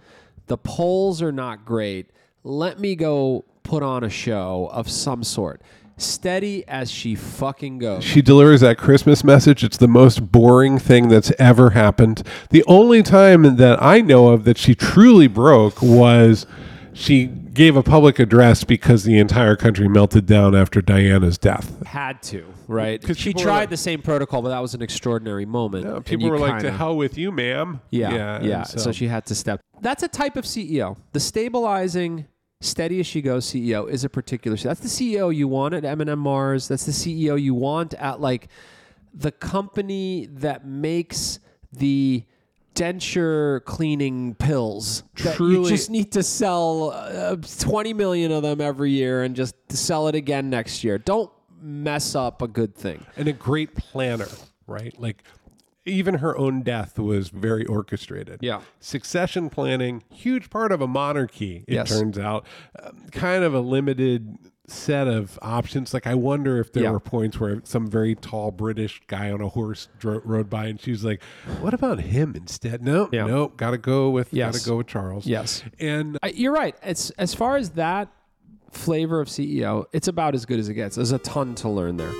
The 0.47 0.57
polls 0.57 1.21
are 1.21 1.31
not 1.31 1.65
great. 1.65 2.11
Let 2.43 2.79
me 2.79 2.95
go 2.95 3.45
put 3.63 3.83
on 3.83 4.03
a 4.03 4.09
show 4.09 4.69
of 4.73 4.89
some 4.89 5.23
sort. 5.23 5.61
Steady 5.95 6.67
as 6.67 6.89
she 6.91 7.13
fucking 7.15 7.77
goes. 7.77 8.03
She 8.03 8.21
delivers 8.21 8.61
that 8.61 8.77
Christmas 8.77 9.23
message. 9.23 9.63
It's 9.63 9.77
the 9.77 9.87
most 9.87 10.31
boring 10.31 10.79
thing 10.79 11.07
that's 11.07 11.31
ever 11.39 11.69
happened. 11.69 12.23
The 12.49 12.63
only 12.67 13.03
time 13.03 13.57
that 13.57 13.81
I 13.81 14.01
know 14.01 14.29
of 14.29 14.43
that 14.45 14.57
she 14.57 14.73
truly 14.75 15.27
broke 15.27 15.81
was 15.81 16.45
she 16.93 17.27
gave 17.27 17.75
a 17.77 17.83
public 17.83 18.17
address 18.17 18.63
because 18.63 19.03
the 19.03 19.19
entire 19.19 19.55
country 19.55 19.87
melted 19.87 20.25
down 20.25 20.55
after 20.55 20.81
Diana's 20.81 21.37
death. 21.37 21.85
Had 21.85 22.21
to, 22.23 22.43
right? 22.67 22.99
'Cause 23.01 23.17
She 23.17 23.31
tried 23.31 23.59
like- 23.61 23.69
the 23.69 23.77
same 23.77 24.01
protocol, 24.01 24.41
but 24.41 24.49
that 24.49 24.59
was 24.61 24.73
an 24.73 24.81
extraordinary 24.81 25.45
moment. 25.45 25.85
And 25.85 26.03
people 26.03 26.29
were 26.31 26.39
like, 26.39 26.53
kinda- 26.53 26.71
"To 26.71 26.77
hell 26.77 26.97
with 26.97 27.17
you, 27.19 27.31
ma'am." 27.31 27.81
Yeah, 27.91 28.41
yeah. 28.41 28.57
and 28.73 28.81
So. 28.81 28.91
she 28.91 29.07
had 29.07 29.27
to 29.27 29.35
step. 29.35 29.59
That's 29.81 30.01
a 30.01 30.07
type 30.07 30.35
of 30.35 30.45
CEO. 30.47 30.97
The 31.13 31.19
stabilizing, 31.19 32.25
steady 32.63 32.99
as 32.99 33.07
she 33.07 33.21
goes 33.21 33.45
CEO 33.45 33.89
is 33.89 34.03
a 34.03 34.09
particular. 34.09 34.57
That's 34.57 34.79
the 34.79 34.87
CEO 34.87 35.35
you 35.35 35.47
want 35.47 35.73
at 35.73 35.85
M&M 35.85 36.19
Mars. 36.19 36.67
That's 36.67 36.85
the 36.85 36.91
CEO 36.91 37.39
you 37.41 37.53
want 37.53 37.93
at 37.95 38.19
like 38.21 38.47
the 39.13 39.31
company 39.31 40.27
that 40.31 40.65
makes 40.65 41.39
the 41.71 42.23
denture 42.75 43.63
cleaning 43.65 44.33
pills. 44.35 45.03
that 45.17 45.31
you 45.31 45.35
Truly- 45.35 45.69
just 45.69 45.89
need 45.89 46.11
to 46.13 46.23
sell 46.23 46.91
uh, 46.91 47.35
20 47.59 47.93
million 47.93 48.31
of 48.31 48.41
them 48.43 48.59
every 48.61 48.91
year 48.91 49.23
and 49.23 49.35
just 49.35 49.55
sell 49.69 50.07
it 50.07 50.15
again 50.15 50.49
next 50.49 50.83
year. 50.83 50.97
Don't 50.97 51.31
mess 51.61 52.15
up 52.15 52.41
a 52.41 52.47
good 52.47 52.75
thing. 52.75 53.05
and 53.15 53.27
a 53.27 53.33
great 53.33 53.75
planner, 53.75 54.27
right? 54.67 54.97
Like 54.99 55.23
even 55.85 56.15
her 56.15 56.37
own 56.37 56.61
death 56.61 56.97
was 56.97 57.29
very 57.29 57.65
orchestrated. 57.65 58.39
Yeah. 58.41 58.61
Succession 58.79 59.49
planning, 59.49 60.03
huge 60.13 60.49
part 60.49 60.71
of 60.71 60.81
a 60.81 60.87
monarchy, 60.87 61.65
it 61.67 61.73
Yes. 61.73 61.89
turns 61.89 62.17
out. 62.17 62.45
Um, 62.81 63.05
kind 63.11 63.43
of 63.43 63.53
a 63.53 63.59
limited 63.59 64.37
set 64.65 65.07
of 65.09 65.37
options. 65.41 65.93
Like, 65.93 66.07
I 66.07 66.15
wonder 66.15 66.57
if 66.59 66.71
there 66.71 66.83
Yeah. 66.83 66.91
were 66.91 66.99
points 67.01 67.37
where 67.37 67.59
some 67.65 67.85
very 67.85 68.15
tall 68.15 68.49
British 68.51 69.01
guy 69.07 69.29
on 69.29 69.41
a 69.41 69.49
horse 69.49 69.89
dro- 69.99 70.21
rode 70.23 70.49
by 70.49 70.67
and 70.67 70.79
she 70.79 70.91
was 70.91 71.03
like, 71.03 71.21
what 71.59 71.73
about 71.73 71.99
him 71.99 72.33
instead? 72.33 72.81
No, 72.81 73.09
Yeah. 73.11 73.25
no, 73.25 73.49
gotta 73.49 73.77
go 73.77 74.09
with, 74.09 74.33
Yes. 74.33 74.55
gotta 74.55 74.69
go 74.69 74.77
with 74.77 74.87
Charles. 74.87 75.25
Yes. 75.27 75.63
And 75.81 76.17
I, 76.23 76.29
you're 76.29 76.53
right. 76.53 76.75
It's 76.81 77.09
as 77.11 77.33
far 77.33 77.57
as 77.57 77.71
that 77.71 78.07
flavor 78.71 79.19
of 79.19 79.27
CEO, 79.27 79.85
it's 79.91 80.07
about 80.07 80.33
as 80.33 80.45
good 80.45 80.59
as 80.59 80.69
it 80.69 80.75
gets. 80.75 80.95
There's 80.95 81.11
a 81.11 81.19
ton 81.19 81.55
to 81.55 81.67
learn 81.69 81.97
there. 81.97 82.11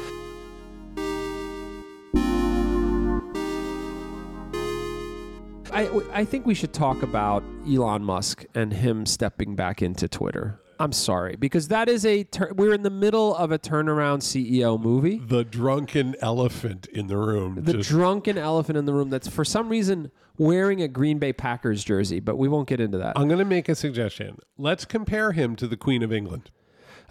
I, 5.74 5.89
I 6.12 6.25
think 6.25 6.46
we 6.46 6.53
should 6.53 6.72
talk 6.72 7.01
about 7.01 7.44
Elon 7.68 8.03
Musk 8.03 8.46
and 8.53 8.72
him 8.72 9.06
stepping 9.08 9.56
back 9.56 9.82
into 9.82 10.08
Twitter. 10.08 10.60
I'm 10.80 10.92
sorry 10.92 11.36
because 11.36 11.70
that 11.70 11.89
is 11.89 12.06
a 12.06 12.24
tur- 12.25 12.53
we're 12.56 12.74
in 12.74 12.84
the 12.84 12.89
middle 12.89 13.36
of 13.36 13.51
a 13.51 13.58
turnaround 13.58 14.20
CEO 14.20 14.80
movie. 14.80 15.18
the 15.18 15.44
drunken 15.44 16.15
elephant 16.20 16.88
in 16.88 17.08
the 17.08 17.18
room. 17.18 17.60
The 17.63 17.74
just 17.74 17.89
drunken 17.89 18.38
elephant 18.38 18.77
in 18.77 18.86
the 18.86 18.94
room 18.94 19.10
that's 19.10 19.27
for 19.27 19.44
some 19.46 19.70
reason 19.70 20.12
wearing 20.38 20.82
a 20.82 20.88
Green 20.88 21.20
Bay 21.20 21.34
Packers 21.34 21.84
jersey, 21.84 22.20
but 22.20 22.38
we 22.38 22.48
won't 22.48 22.68
get 22.68 22.80
into 22.80 22.98
that. 23.00 23.18
I'm 23.18 23.27
going 23.27 23.39
to 23.39 23.46
make 23.46 23.70
a 23.70 23.75
suggestion. 23.75 24.38
Let's 24.58 24.86
compare 24.86 25.32
him 25.32 25.56
to 25.56 25.68
the 25.68 25.77
Queen 25.77 26.03
of 26.03 26.12
England. 26.13 26.51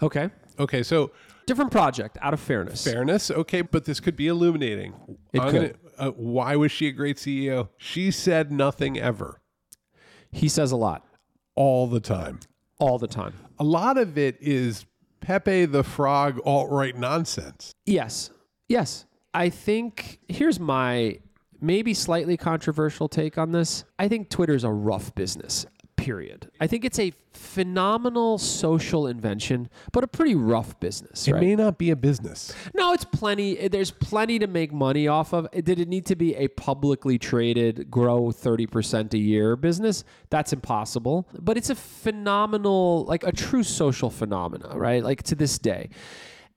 Okay. 0.01 0.29
Okay, 0.59 0.83
so 0.83 1.11
Different 1.45 1.71
project 1.71 2.17
out 2.21 2.33
of 2.33 2.39
fairness. 2.39 2.83
fairness, 2.83 3.29
okay, 3.29 3.61
but 3.61 3.83
this 3.85 3.99
could 3.99 4.15
be 4.15 4.27
illuminating. 4.27 4.93
It 5.33 5.41
I'm 5.41 5.51
could. 5.51 5.61
Gonna, 5.73 5.82
uh, 5.97 6.11
why 6.11 6.55
was 6.55 6.71
she 6.71 6.87
a 6.87 6.91
great 6.91 7.17
CEO? 7.17 7.69
She 7.77 8.11
said 8.11 8.51
nothing 8.51 8.99
ever, 8.99 9.39
He 10.31 10.47
says 10.49 10.71
a 10.71 10.77
lot 10.77 11.05
all 11.55 11.87
the 11.87 11.99
time. 11.99 12.39
all 12.79 12.97
the 12.99 13.07
time. 13.07 13.33
A 13.59 13.63
lot 13.63 13.97
of 13.97 14.17
it 14.17 14.37
is 14.41 14.85
Pepe 15.21 15.65
the 15.65 15.83
Frog 15.83 16.39
alt 16.45 16.69
right 16.69 16.95
nonsense. 16.97 17.71
Yes. 17.85 18.31
Yes. 18.67 19.05
I 19.33 19.49
think 19.49 20.19
here's 20.27 20.59
my 20.59 21.19
maybe 21.61 21.93
slightly 21.93 22.35
controversial 22.37 23.07
take 23.07 23.37
on 23.37 23.51
this. 23.51 23.83
I 23.97 24.07
think 24.07 24.29
Twitter's 24.29 24.63
a 24.63 24.71
rough 24.71 25.13
business. 25.15 25.65
Period. 26.03 26.51
I 26.59 26.67
think 26.67 26.83
it's 26.83 26.99
a 26.99 27.13
phenomenal 27.31 28.37
social 28.37 29.07
invention, 29.07 29.69
but 29.93 30.03
a 30.03 30.07
pretty 30.07 30.35
rough 30.35 30.77
business, 30.81 31.27
It 31.29 31.31
right? 31.31 31.41
may 31.41 31.55
not 31.55 31.77
be 31.77 31.91
a 31.91 31.95
business. 31.95 32.51
No, 32.75 32.91
it's 32.91 33.05
plenty. 33.05 33.57
Eh, 33.57 33.69
there's 33.69 33.91
plenty 33.91 34.37
to 34.39 34.47
make 34.47 34.73
money 34.73 35.07
off 35.07 35.33
of. 35.33 35.47
Eh, 35.53 35.61
did 35.61 35.79
it 35.79 35.87
need 35.87 36.05
to 36.07 36.17
be 36.17 36.35
a 36.35 36.49
publicly 36.49 37.17
traded, 37.17 37.89
grow 37.89 38.33
30% 38.33 39.13
a 39.13 39.17
year 39.17 39.55
business? 39.55 40.03
That's 40.29 40.51
impossible. 40.51 41.25
But 41.39 41.55
it's 41.55 41.69
a 41.69 41.75
phenomenal, 41.75 43.05
like 43.05 43.23
a 43.23 43.31
true 43.31 43.63
social 43.63 44.09
phenomena, 44.09 44.77
right? 44.77 45.01
Like 45.03 45.23
to 45.23 45.35
this 45.35 45.57
day. 45.57 45.89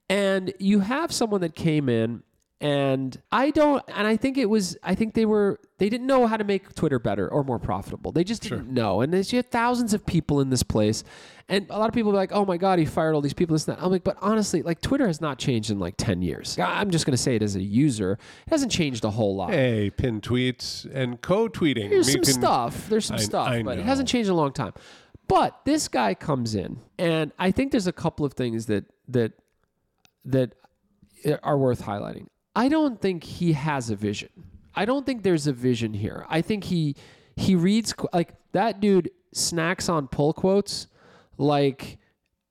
And 0.09 0.53
you 0.59 0.81
have 0.81 1.11
someone 1.13 1.39
that 1.41 1.55
came 1.55 1.87
in 1.89 2.23
and 2.59 3.21
I 3.31 3.51
don't 3.51 3.83
and 3.87 4.07
I 4.07 4.17
think 4.17 4.37
it 4.37 4.47
was 4.49 4.77
I 4.81 4.95
think 4.95 5.13
they 5.13 5.25
were 5.27 5.59
they 5.77 5.89
didn't 5.89 6.07
know 6.07 6.25
how 6.25 6.37
to 6.37 6.43
make 6.43 6.73
Twitter 6.73 6.97
better 6.97 7.27
or 7.29 7.43
more 7.43 7.59
profitable. 7.59 8.11
They 8.11 8.23
just 8.23 8.41
didn't 8.41 8.67
know. 8.73 9.01
And 9.01 9.13
there's 9.13 9.31
you 9.31 9.37
have 9.37 9.45
thousands 9.47 9.93
of 9.93 10.05
people 10.05 10.41
in 10.41 10.49
this 10.49 10.63
place. 10.63 11.03
And 11.49 11.67
a 11.69 11.77
lot 11.77 11.87
of 11.87 11.93
people 11.93 12.11
are 12.11 12.15
like, 12.15 12.31
oh 12.33 12.45
my 12.45 12.57
God, 12.57 12.77
he 12.79 12.83
fired 12.85 13.13
all 13.13 13.21
these 13.21 13.33
people, 13.33 13.53
this 13.53 13.67
and 13.67 13.77
that. 13.77 13.83
I'm 13.83 13.91
like, 13.91 14.03
but 14.03 14.17
honestly, 14.21 14.63
like 14.63 14.81
Twitter 14.81 15.05
has 15.07 15.21
not 15.21 15.37
changed 15.37 15.69
in 15.69 15.77
like 15.79 15.95
10 15.97 16.21
years. 16.23 16.57
I'm 16.59 16.89
just 16.89 17.05
gonna 17.05 17.15
say 17.15 17.35
it 17.35 17.43
as 17.43 17.55
a 17.55 17.61
user. 17.61 18.13
It 18.47 18.49
hasn't 18.49 18.71
changed 18.71 19.05
a 19.05 19.11
whole 19.11 19.35
lot. 19.35 19.51
Hey, 19.51 19.89
pin 19.91 20.19
tweets 20.19 20.89
and 20.91 21.21
quote-tweeting. 21.21 21.89
There's 21.91 22.07
We 22.07 22.13
some 22.13 22.23
can- 22.23 22.33
stuff. 22.33 22.89
There's 22.89 23.05
some 23.05 23.17
I- 23.17 23.21
stuff, 23.21 23.47
I 23.49 23.61
but 23.63 23.77
it 23.77 23.85
hasn't 23.85 24.09
changed 24.09 24.27
in 24.29 24.33
a 24.33 24.37
long 24.37 24.51
time. 24.51 24.73
But 25.27 25.59
this 25.63 25.87
guy 25.87 26.13
comes 26.15 26.55
in, 26.55 26.79
and 26.97 27.31
I 27.37 27.51
think 27.51 27.71
there's 27.71 27.87
a 27.87 27.93
couple 27.93 28.25
of 28.25 28.33
things 28.33 28.65
that 28.65 28.85
that 29.09 29.33
that 30.25 30.53
are 31.43 31.57
worth 31.57 31.83
highlighting. 31.83 32.27
I 32.57 32.69
don't 32.69 32.99
think 32.99 33.23
he 33.23 33.53
has 33.53 33.91
a 33.91 33.95
vision. 33.95 34.29
I 34.75 34.85
don't 34.85 35.05
think 35.05 35.21
there's 35.21 35.45
a 35.45 35.53
vision 35.53 35.93
here. 35.93 36.25
I 36.27 36.41
think 36.41 36.63
he 36.63 36.95
he 37.35 37.53
reads 37.55 37.93
like 38.13 38.33
that 38.53 38.79
dude 38.79 39.11
snacks 39.31 39.89
on 39.89 40.07
pull 40.07 40.33
quotes 40.33 40.87
like 41.37 41.99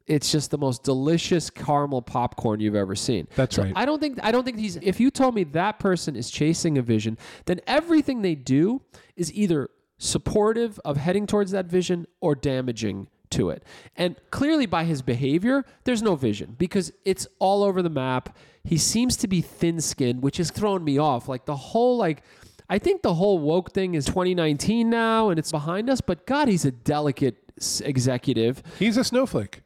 it's 0.07 0.31
just 0.31 0.53
the 0.53 0.59
most 0.59 0.85
delicious 0.85 1.51
caramel 1.51 2.03
popcorn 2.03 2.61
you've 2.61 2.77
ever 2.77 2.95
seen. 2.95 3.27
That's 3.35 3.57
So 3.57 3.65
right. 3.65 3.73
I 3.75 3.85
don't 3.85 3.99
think 3.99 4.21
I 4.23 4.31
don't 4.31 4.45
think 4.45 4.59
he's 4.59 4.77
if 4.77 5.01
you 5.01 5.11
told 5.11 5.35
me 5.35 5.43
that 5.45 5.81
person 5.81 6.15
is 6.15 6.31
chasing 6.31 6.79
a 6.79 6.83
vision, 6.83 7.19
then 7.47 7.61
everything 7.67 8.23
they 8.23 8.37
do 8.37 8.83
is 9.17 9.33
either 9.35 9.71
supportive 9.99 10.79
of 10.85 10.99
heading 10.99 11.27
towards 11.27 11.51
that 11.51 11.67
vision 11.67 12.07
or 12.21 12.37
damaging 12.37 13.09
to 13.31 13.51
it. 13.51 13.63
And 13.97 14.17
clearly 14.31 14.67
by 14.67 14.85
his 14.85 15.03
behavior, 15.03 15.65
there's 15.85 16.03
no 16.03 16.17
vision 16.17 16.55
because 16.59 16.93
it's 17.05 17.27
all 17.39 17.63
over 17.63 17.83
the 17.83 17.91
map. 17.91 18.37
He 18.65 18.77
seems 18.79 19.17
to 19.19 19.29
be 19.29 19.41
thin-skinned, 19.41 20.23
which 20.23 20.39
has 20.39 20.51
thrown 20.51 20.83
me 20.85 20.99
off. 20.99 21.29
Like 21.29 21.45
the 21.47 21.57
whole 21.57 21.97
like 21.97 22.23
I 22.69 22.79
think 22.79 23.03
the 23.03 23.15
whole 23.15 23.39
woke 23.39 23.73
thing 23.73 23.95
is 23.95 24.07
2019 24.07 24.91
now 24.91 25.29
and 25.31 25.39
it's 25.39 25.53
behind 25.53 25.89
us, 25.89 26.01
but 26.01 26.27
god, 26.27 26.49
he's 26.49 26.65
a 26.65 26.73
delicate 26.73 27.37
executive. 27.85 28.63
He's 28.79 28.97
a 28.97 29.05
snowflake. 29.05 29.63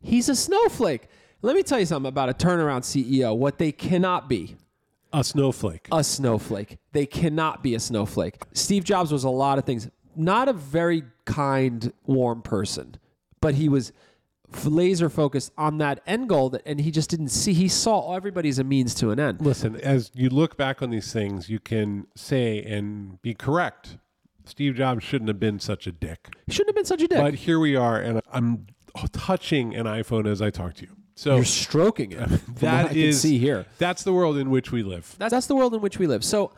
He's 0.00 0.28
a 0.28 0.34
snowflake. 0.36 1.08
Let 1.42 1.56
me 1.56 1.62
tell 1.62 1.80
you 1.80 1.86
something 1.86 2.08
about 2.08 2.28
a 2.28 2.34
turnaround 2.34 2.82
CEO, 2.82 3.36
what 3.36 3.58
they 3.58 3.72
cannot 3.72 4.28
be 4.28 4.56
A 5.12 5.24
snowflake. 5.24 5.88
a 5.90 6.04
snowflake. 6.04 6.78
They 6.92 7.06
cannot 7.06 7.62
be 7.62 7.74
a 7.74 7.80
snowflake. 7.80 8.36
Steve 8.52 8.84
Jobs 8.84 9.10
was 9.12 9.24
a 9.24 9.30
lot 9.30 9.58
of 9.58 9.64
things. 9.64 9.88
Not 10.14 10.48
a 10.48 10.52
very 10.52 11.04
kind, 11.24 11.92
warm 12.06 12.42
person, 12.42 12.96
but 13.42 13.56
he 13.56 13.68
was 13.68 13.92
laser 14.64 15.10
focused 15.10 15.52
on 15.58 15.78
that 15.78 16.00
end 16.06 16.28
goal 16.28 16.48
that, 16.50 16.62
and 16.64 16.80
he 16.80 16.90
just 16.90 17.10
didn't 17.10 17.28
see. 17.28 17.52
He 17.52 17.68
saw 17.68 18.14
everybody's 18.14 18.58
a 18.58 18.64
means 18.64 18.94
to 18.96 19.10
an 19.10 19.20
end. 19.20 19.42
Listen, 19.42 19.76
as 19.76 20.10
you 20.14 20.30
look 20.30 20.56
back 20.56 20.80
on 20.80 20.88
these 20.88 21.12
things, 21.12 21.50
you 21.50 21.58
can 21.58 22.06
say 22.16 22.62
and 22.62 23.20
be 23.20 23.34
correct. 23.34 23.98
Steve 24.44 24.74
Jobs 24.74 25.04
shouldn't 25.04 25.28
have 25.28 25.38
been 25.38 25.60
such 25.60 25.86
a 25.86 25.92
dick. 25.92 26.28
He 26.46 26.52
shouldn't 26.52 26.70
have 26.70 26.76
been 26.76 26.84
such 26.84 27.02
a 27.02 27.08
dick. 27.08 27.18
But 27.18 27.34
here 27.34 27.58
we 27.58 27.76
are, 27.76 28.00
and 28.00 28.20
I'm 28.32 28.66
touching 29.12 29.74
an 29.74 29.86
iPhone 29.86 30.26
as 30.26 30.40
I 30.42 30.50
talk 30.50 30.74
to 30.74 30.82
you. 30.82 30.96
So 31.14 31.36
You're 31.36 31.44
stroking 31.44 32.12
it. 32.12 32.28
that 32.56 32.86
I 32.86 32.94
can 32.94 33.12
see 33.12 33.38
here. 33.38 33.66
That's 33.78 34.02
the 34.02 34.12
world 34.12 34.38
in 34.38 34.50
which 34.50 34.72
we 34.72 34.82
live. 34.82 35.14
That's, 35.18 35.30
that's 35.30 35.46
the 35.46 35.54
world 35.54 35.74
in 35.74 35.80
which 35.80 35.98
we 35.98 36.06
live. 36.06 36.24
So, 36.24 36.52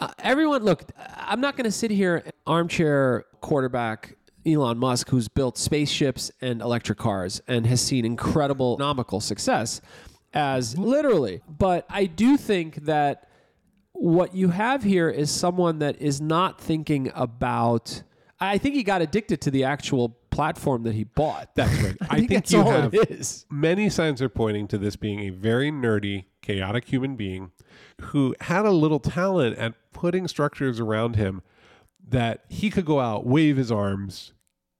uh, 0.00 0.08
everyone, 0.18 0.64
look, 0.64 0.84
I'm 1.16 1.40
not 1.40 1.56
going 1.56 1.64
to 1.64 1.70
sit 1.72 1.90
here, 1.90 2.24
armchair 2.46 3.26
quarterback 3.40 4.16
Elon 4.46 4.78
Musk, 4.78 5.10
who's 5.10 5.28
built 5.28 5.58
spaceships 5.58 6.30
and 6.40 6.60
electric 6.62 6.98
cars 6.98 7.42
and 7.46 7.66
has 7.66 7.80
seen 7.80 8.04
incredible 8.04 8.74
economical 8.74 9.20
success, 9.20 9.80
as 10.32 10.78
literally. 10.78 11.42
But 11.48 11.86
I 11.88 12.06
do 12.06 12.36
think 12.36 12.84
that 12.86 13.28
what 13.92 14.34
you 14.34 14.48
have 14.48 14.82
here 14.82 15.10
is 15.10 15.30
someone 15.30 15.80
that 15.80 16.00
is 16.00 16.20
not 16.20 16.60
thinking 16.60 17.12
about. 17.14 18.02
I 18.40 18.56
think 18.56 18.74
he 18.74 18.82
got 18.82 19.02
addicted 19.02 19.42
to 19.42 19.50
the 19.50 19.64
actual 19.64 20.16
platform 20.30 20.84
that 20.84 20.94
he 20.94 21.04
bought. 21.04 21.54
That's 21.54 21.82
right. 21.82 21.96
I, 22.08 22.16
think, 22.18 22.30
that's 22.30 22.52
you 22.52 22.60
all 22.60 22.70
have 22.70 22.94
it 22.94 23.10
is. 23.10 23.44
many 23.50 23.90
signs 23.90 24.22
are 24.22 24.30
pointing 24.30 24.68
to 24.68 24.78
this 24.78 24.96
being 24.96 25.20
a 25.20 25.30
very 25.30 25.70
nerdy, 25.70 26.24
chaotic 26.40 26.86
human 26.86 27.16
being 27.16 27.50
who 28.00 28.34
had 28.40 28.64
a 28.64 28.70
little 28.70 29.00
talent 29.00 29.58
at 29.58 29.74
putting 29.92 30.26
structures 30.26 30.80
around 30.80 31.16
him 31.16 31.42
that 32.10 32.44
he 32.48 32.70
could 32.70 32.84
go 32.84 33.00
out, 33.00 33.26
wave 33.26 33.56
his 33.56 33.72
arms, 33.72 34.32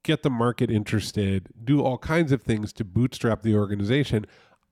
get 0.03 0.23
the 0.23 0.29
market 0.29 0.69
interested, 0.69 1.49
do 1.63 1.81
all 1.81 1.97
kinds 1.97 2.31
of 2.31 2.41
things 2.41 2.73
to 2.73 2.83
bootstrap 2.83 3.41
the 3.41 3.55
organization. 3.55 4.25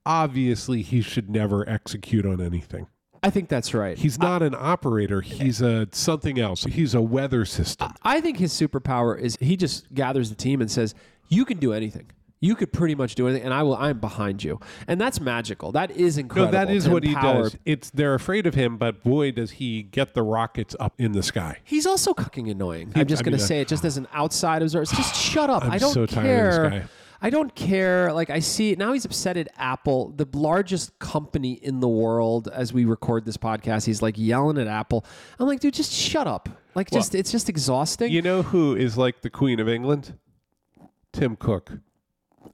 Obviously, 0.05 0.81
he 0.81 1.01
should 1.01 1.29
never 1.29 1.67
execute 1.69 2.25
on 2.25 2.41
anything. 2.41 2.87
I 3.21 3.29
think 3.29 3.49
that's 3.49 3.73
right. 3.73 3.97
He's 3.97 4.17
not 4.17 4.41
an 4.41 4.55
operator. 4.57 5.19
He's 5.21 5.61
a 5.61 5.87
something 5.91 6.39
else. 6.39 6.63
He's 6.63 6.95
a 6.95 7.01
weather 7.01 7.43
system. 7.43 7.91
I 8.01 8.21
think 8.21 8.37
his 8.37 8.53
superpower 8.53 9.19
is 9.19 9.37
he 9.41 9.57
just 9.57 9.93
gathers 9.93 10.29
the 10.29 10.35
team 10.35 10.61
and 10.61 10.71
says, 10.71 10.95
"You 11.27 11.43
can 11.43 11.57
do 11.57 11.73
anything. 11.73 12.11
You 12.41 12.55
could 12.55 12.71
pretty 12.71 12.95
much 12.95 13.15
do 13.15 13.27
anything, 13.27 13.43
and 13.45 13.53
I 13.53 13.63
will. 13.63 13.75
I'm 13.75 13.99
behind 13.99 14.43
you." 14.43 14.59
And 14.87 14.99
that's 14.99 15.19
magical. 15.19 15.71
That 15.73 15.91
is 15.91 16.17
incredible. 16.17 16.53
No, 16.53 16.65
that 16.65 16.71
is 16.73 16.87
what 16.87 17.03
he 17.03 17.13
does. 17.13 17.57
It's 17.65 17.89
they're 17.89 18.13
afraid 18.15 18.47
of 18.47 18.53
him, 18.55 18.77
but 18.77 19.03
boy, 19.03 19.31
does 19.31 19.51
he 19.51 19.83
get 19.83 20.13
the 20.13 20.23
rockets 20.23 20.75
up 20.79 20.93
in 20.97 21.11
the 21.11 21.23
sky. 21.23 21.59
He's 21.63 21.85
also 21.85 22.13
fucking 22.13 22.49
annoying. 22.49 22.91
I'm 22.95 23.07
just 23.07 23.21
I 23.21 23.25
going 23.25 23.31
to 23.33 23.37
mean, 23.37 23.43
uh, 23.43 23.47
say 23.47 23.61
it 23.61 23.67
just 23.67 23.83
as 23.85 23.97
an 23.97 24.07
outside 24.13 24.61
observer. 24.61 24.85
Just 24.85 25.15
shut 25.21 25.49
up. 25.49 25.63
I'm 25.65 25.71
I 25.71 25.77
don't 25.77 25.93
so 25.93 26.05
tired 26.05 26.23
care. 26.25 26.65
of 26.65 26.71
this 26.71 26.81
guy. 26.81 26.89
I 27.21 27.29
don't 27.29 27.53
care. 27.53 28.13
Like 28.13 28.29
I 28.29 28.39
see 28.39 28.75
now 28.75 28.93
he's 28.93 29.03
upset 29.03 29.35
at 29.35 29.49
Apple, 29.57 30.11
the 30.15 30.25
largest 30.33 30.97
company 30.99 31.53
in 31.53 31.81
the 31.81 31.89
world. 31.89 32.47
As 32.47 32.71
we 32.71 32.85
record 32.85 33.25
this 33.25 33.35
podcast, 33.35 33.85
he's 33.85 34.01
like 34.01 34.15
yelling 34.17 34.57
at 34.57 34.67
Apple. 34.67 35.05
I'm 35.37 35.47
like, 35.47 35.59
dude, 35.59 35.73
just 35.73 35.91
shut 35.91 36.27
up. 36.27 36.47
Like, 36.75 36.89
just 36.91 37.15
it's 37.15 37.31
just 37.31 37.49
exhausting. 37.49 38.09
You 38.11 38.21
know 38.21 38.41
who 38.41 38.73
is 38.73 38.97
like 38.97 39.21
the 39.21 39.29
Queen 39.29 39.59
of 39.59 39.67
England? 39.67 40.17
Tim 41.11 41.35
Cook. 41.35 41.79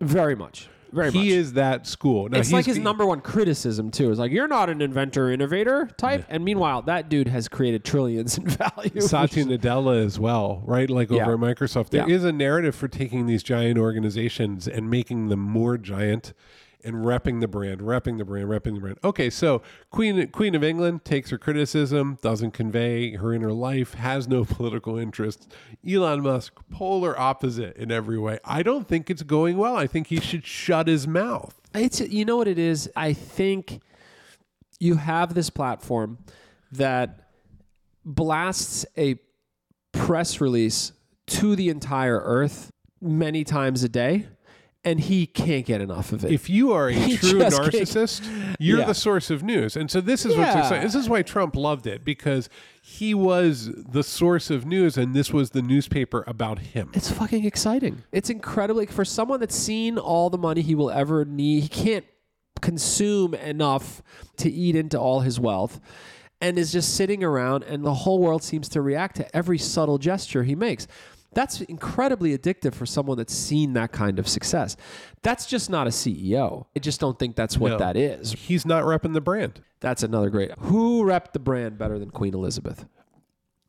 Very 0.01 0.35
much. 0.35 0.67
very 0.91 1.07
much. 1.07 1.13
he 1.13 1.19
much. 1.29 1.29
is 1.29 1.53
that 1.53 1.87
school. 1.87 2.29
Now, 2.29 2.39
it's 2.39 2.51
like 2.51 2.65
his 2.65 2.77
number 2.79 3.05
one 3.05 3.21
criticism 3.21 3.91
too. 3.91 4.11
Is 4.11 4.19
like 4.19 4.31
you're 4.31 4.47
not 4.47 4.69
an 4.69 4.81
inventor 4.81 5.31
innovator 5.31 5.89
type, 5.97 6.25
and 6.29 6.43
meanwhile 6.43 6.81
that 6.83 7.09
dude 7.09 7.27
has 7.27 7.47
created 7.47 7.83
trillions 7.83 8.37
in 8.37 8.45
value. 8.47 9.01
Satya 9.01 9.45
Nadella 9.45 10.03
as 10.03 10.19
well, 10.19 10.61
right? 10.65 10.89
Like 10.89 11.11
over 11.11 11.17
Yeah. 11.17 11.31
at 11.33 11.39
Microsoft, 11.57 11.89
There 11.89 12.09
is 12.09 12.23
Yeah. 12.23 12.29
a 12.29 12.31
narrative 12.31 12.75
for 12.75 12.87
taking 12.87 13.25
these 13.25 13.43
giant 13.43 13.77
organizations 13.77 14.67
and 14.67 14.89
making 14.89 15.29
them 15.29 15.39
more 15.39 15.77
giant 15.77 16.33
and 16.85 16.97
repping 16.97 17.41
the 17.41 17.47
brand, 17.47 17.81
repping 17.81 18.17
the 18.17 18.25
brand, 18.25 18.47
repping 18.47 18.75
the 18.75 18.79
brand. 18.79 18.97
Okay, 19.03 19.29
so 19.29 19.61
Queen 19.89 20.27
Queen 20.29 20.55
of 20.55 20.63
England 20.63 21.03
takes 21.03 21.31
her 21.31 21.37
criticism, 21.37 22.17
doesn't 22.21 22.51
convey 22.51 23.15
her 23.15 23.33
inner 23.33 23.51
life, 23.51 23.95
has 23.95 24.27
no 24.27 24.45
political 24.45 24.97
interests. 24.97 25.47
Elon 25.87 26.21
Musk, 26.21 26.53
polar 26.69 27.19
opposite 27.19 27.75
in 27.77 27.91
every 27.91 28.17
way. 28.17 28.39
I 28.45 28.63
don't 28.63 28.87
think 28.87 29.09
it's 29.09 29.23
going 29.23 29.57
well. 29.57 29.75
I 29.75 29.87
think 29.87 30.07
he 30.07 30.19
should 30.19 30.45
shut 30.45 30.87
his 30.87 31.07
mouth. 31.07 31.59
It's 31.73 31.99
you 31.99 32.23
know 32.23 32.37
what 32.37 32.47
it 32.47 32.59
is. 32.59 32.89
I 32.95 33.13
think 33.13 33.81
you 34.79 34.95
have 34.95 35.33
this 35.33 35.49
platform 35.49 36.19
that 36.71 37.29
blasts 38.03 38.85
a 38.97 39.15
press 39.91 40.39
release 40.39 40.91
to 41.27 41.55
the 41.55 41.69
entire 41.69 42.19
earth 42.19 42.71
many 43.01 43.43
times 43.43 43.83
a 43.83 43.89
day, 43.89 44.27
and 44.85 44.99
he 44.99 45.25
can't 45.25 45.65
get 45.65 45.81
enough 45.81 46.11
of 46.13 46.23
it. 46.23 46.31
If 46.31 46.49
you 46.49 46.71
are 46.71 46.87
a 46.89 46.93
He 47.07 47.17
true 47.17 47.39
just 47.39 47.59
can't- 47.59 47.73
narcissist, 47.73 48.55
you're 48.59 48.79
Yeah. 48.79 48.85
the 48.85 48.93
source 48.93 49.29
of 49.31 49.43
news. 49.43 49.75
And 49.75 49.89
so 49.91 49.99
this 49.99 50.25
is 50.25 50.37
what's 50.37 50.55
exciting. 50.55 50.81
This 50.83 50.95
is 50.95 51.09
why 51.09 51.23
Trump 51.23 51.55
loved 51.55 51.87
it 51.87 52.05
because 52.05 52.47
he 52.81 53.13
was 53.13 53.71
the 53.73 54.03
source 54.03 54.49
of 54.51 54.65
news 54.65 54.95
and 54.97 55.15
this 55.15 55.33
was 55.33 55.49
the 55.49 55.61
newspaper 55.63 56.23
about 56.27 56.59
him. 56.59 56.91
It's 56.93 57.11
fucking 57.11 57.43
exciting. 57.45 58.03
It's 58.11 58.29
incredibly 58.29 58.85
for 58.85 59.03
someone 59.03 59.39
that's 59.39 59.55
seen 59.55 59.97
all 59.97 60.29
the 60.29 60.37
money 60.37 60.61
he 60.61 60.75
will 60.75 60.91
ever 60.91 61.25
need. 61.25 61.63
He 61.63 61.67
can't 61.69 62.05
consume 62.61 63.33
enough 63.33 64.01
to 64.37 64.49
eat 64.49 64.75
into 64.75 64.99
all 64.99 65.19
his 65.21 65.39
wealth 65.39 65.79
and 66.41 66.57
is 66.57 66.71
just 66.71 66.95
sitting 66.95 67.23
around 67.23 67.63
and 67.63 67.83
the 67.85 67.93
whole 67.93 68.19
world 68.19 68.43
seems 68.43 68.69
to 68.69 68.81
react 68.81 69.15
to 69.17 69.35
every 69.35 69.57
subtle 69.57 69.97
gesture 69.97 70.43
he 70.43 70.55
makes. 70.55 70.87
That's 71.35 71.61
incredibly 71.61 72.35
addictive 72.35 72.73
for 72.73 72.87
someone 72.87 73.17
that's 73.17 73.33
seen 73.35 73.73
that 73.73 73.91
kind 73.91 74.17
of 74.17 74.27
success. 74.27 74.75
That's 75.21 75.45
just 75.45 75.69
not 75.69 75.85
a 75.85 75.91
CEO. 75.91 76.65
I 76.75 76.79
just 76.79 76.99
don't 76.99 77.19
think 77.19 77.35
that's 77.35 77.57
what 77.57 77.73
No. 77.73 77.77
that 77.77 77.95
is. 77.95 78.31
He's 78.31 78.65
not 78.65 78.83
repping 78.85 79.13
the 79.13 79.21
brand. 79.21 79.61
That's 79.81 80.01
another 80.01 80.29
great. 80.31 80.51
Who 80.59 81.03
repped 81.03 81.33
the 81.33 81.39
brand 81.39 81.77
better 81.77 81.99
than 81.99 82.09
Queen 82.09 82.33
Elizabeth? 82.33 82.85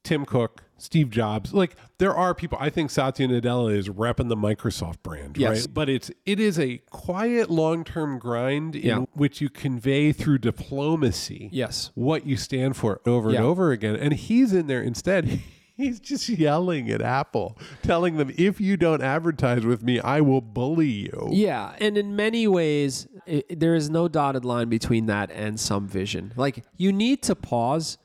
Tim 0.04 0.24
Cook, 0.24 0.62
Steve 0.78 1.10
Jobs. 1.10 1.52
Like 1.52 1.74
there 1.98 2.14
are 2.14 2.32
people. 2.32 2.56
I 2.60 2.70
think 2.70 2.90
Satya 2.92 3.26
Nadella 3.26 3.76
is 3.76 3.88
repping 3.88 4.28
the 4.28 4.36
Microsoft 4.36 5.02
brand, 5.02 5.36
Yes. 5.36 5.62
right? 5.66 5.74
But 5.74 5.88
it's 5.88 6.12
it 6.24 6.38
is 6.38 6.60
a 6.60 6.78
quiet, 6.90 7.50
long 7.50 7.82
term 7.82 8.20
grind 8.20 8.76
in 8.76 8.82
Yeah. 8.86 8.98
which 9.14 9.40
you 9.40 9.48
convey 9.50 10.12
through 10.12 10.38
diplomacy. 10.38 11.50
Yes. 11.52 11.90
what 11.96 12.24
you 12.24 12.36
stand 12.36 12.76
for 12.76 13.00
over 13.04 13.30
Yeah. 13.32 13.38
and 13.38 13.46
over 13.46 13.72
again. 13.72 13.96
And 13.96 14.12
he's 14.14 14.52
in 14.52 14.68
there 14.68 14.80
instead. 14.82 15.40
He's 15.76 16.00
just 16.00 16.28
yelling 16.28 16.90
at 16.90 17.02
Apple, 17.02 17.58
telling 17.82 18.16
them, 18.16 18.32
if 18.38 18.60
you 18.60 18.78
don't 18.78 19.02
advertise 19.02 19.64
with 19.64 19.82
me, 19.82 20.00
I 20.00 20.22
will 20.22 20.40
bully 20.40 20.88
you. 20.88 21.28
Yeah, 21.32 21.74
and 21.78 21.98
in 21.98 22.16
many 22.16 22.48
ways, 22.48 23.06
i 23.28 23.42
there 23.50 23.74
is 23.74 23.90
no 23.90 24.08
dotted 24.08 24.44
line 24.44 24.68
between 24.70 25.06
that 25.06 25.30
and 25.30 25.60
some 25.60 25.86
vision. 25.86 26.32
Like 26.34 26.64
you 26.76 26.92
need 26.92 27.22
to 27.24 27.34
pause, 27.34 27.98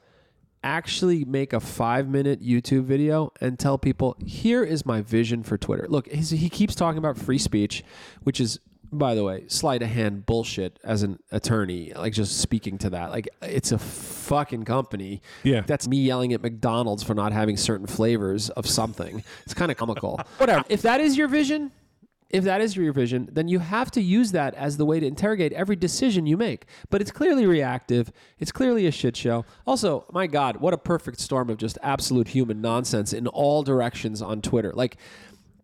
actually 0.64 1.24
make 1.24 1.54
a 1.54 1.62
five 1.62 2.10
minute 2.10 2.44
YouTube 2.44 2.84
video, 2.84 3.32
and 3.40 3.58
tell 3.58 3.78
people, 3.78 4.18
"Here 4.26 4.64
is 4.64 4.86
my 4.86 5.02
vision 5.02 5.42
for 5.42 5.58
Twitter." 5.58 5.86
Look, 5.88 6.12
he 6.12 6.50
keeps 6.50 6.76
talking 6.76 6.98
about 6.98 7.18
free 7.18 7.40
speech, 7.40 7.84
which 8.24 8.42
is. 8.42 8.60
By 8.94 9.16
the 9.16 9.24
way, 9.24 9.46
sleight 9.48 9.82
of 9.82 9.90
hand 9.90 10.26
bullshit 10.26 10.78
as 10.84 11.04
an 11.04 11.20
attorney, 11.32 11.94
like 11.96 12.12
just 12.12 12.40
speaking 12.40 12.78
to 12.80 12.90
that. 12.90 13.12
Like, 13.12 13.30
it's 13.42 13.72
a 13.72 13.78
fucking 13.78 14.66
company. 14.66 15.22
Yeah. 15.44 15.62
That's 15.66 15.88
me 15.88 15.98
yelling 15.98 16.34
at 16.34 16.42
McDonald's 16.42 17.02
for 17.02 17.14
not 17.14 17.32
having 17.32 17.56
certain 17.56 17.88
flavors 17.88 18.50
of 18.50 18.68
something. 18.68 19.24
It's 19.46 19.54
kind 19.54 19.72
of 19.72 19.78
comical. 19.78 20.20
Whatever. 20.38 20.66
If 20.68 20.82
that 20.82 21.00
is 21.00 21.18
your 21.18 21.30
vision, 21.30 21.72
if 22.32 22.46
that 22.46 22.62
is 22.62 22.76
your 22.76 22.94
vision, 22.94 23.30
then 23.32 23.48
you 23.48 23.60
have 23.60 23.92
to 23.92 24.02
use 24.02 24.32
that 24.32 24.54
as 24.56 24.78
the 24.78 24.86
way 24.86 25.00
to 25.00 25.06
interrogate 25.06 25.54
every 25.54 25.76
decision 25.76 26.26
you 26.26 26.38
make. 26.38 26.66
But 26.90 27.02
it's 27.02 27.12
clearly 27.12 27.46
reactive. 27.46 28.12
It's 28.40 28.52
clearly 28.52 28.88
a 28.88 28.92
shit 28.92 29.16
show. 29.16 29.46
Also, 29.68 30.06
my 30.12 30.28
God, 30.28 30.58
what 30.58 30.74
a 30.74 30.78
perfect 30.78 31.20
storm 31.20 31.50
of 31.50 31.58
just 31.58 31.78
absolute 31.84 32.30
human 32.30 32.62
nonsense 32.62 33.14
in 33.14 33.28
all 33.28 33.64
directions 33.64 34.22
on 34.22 34.42
Twitter. 34.42 34.72
Like 34.74 34.98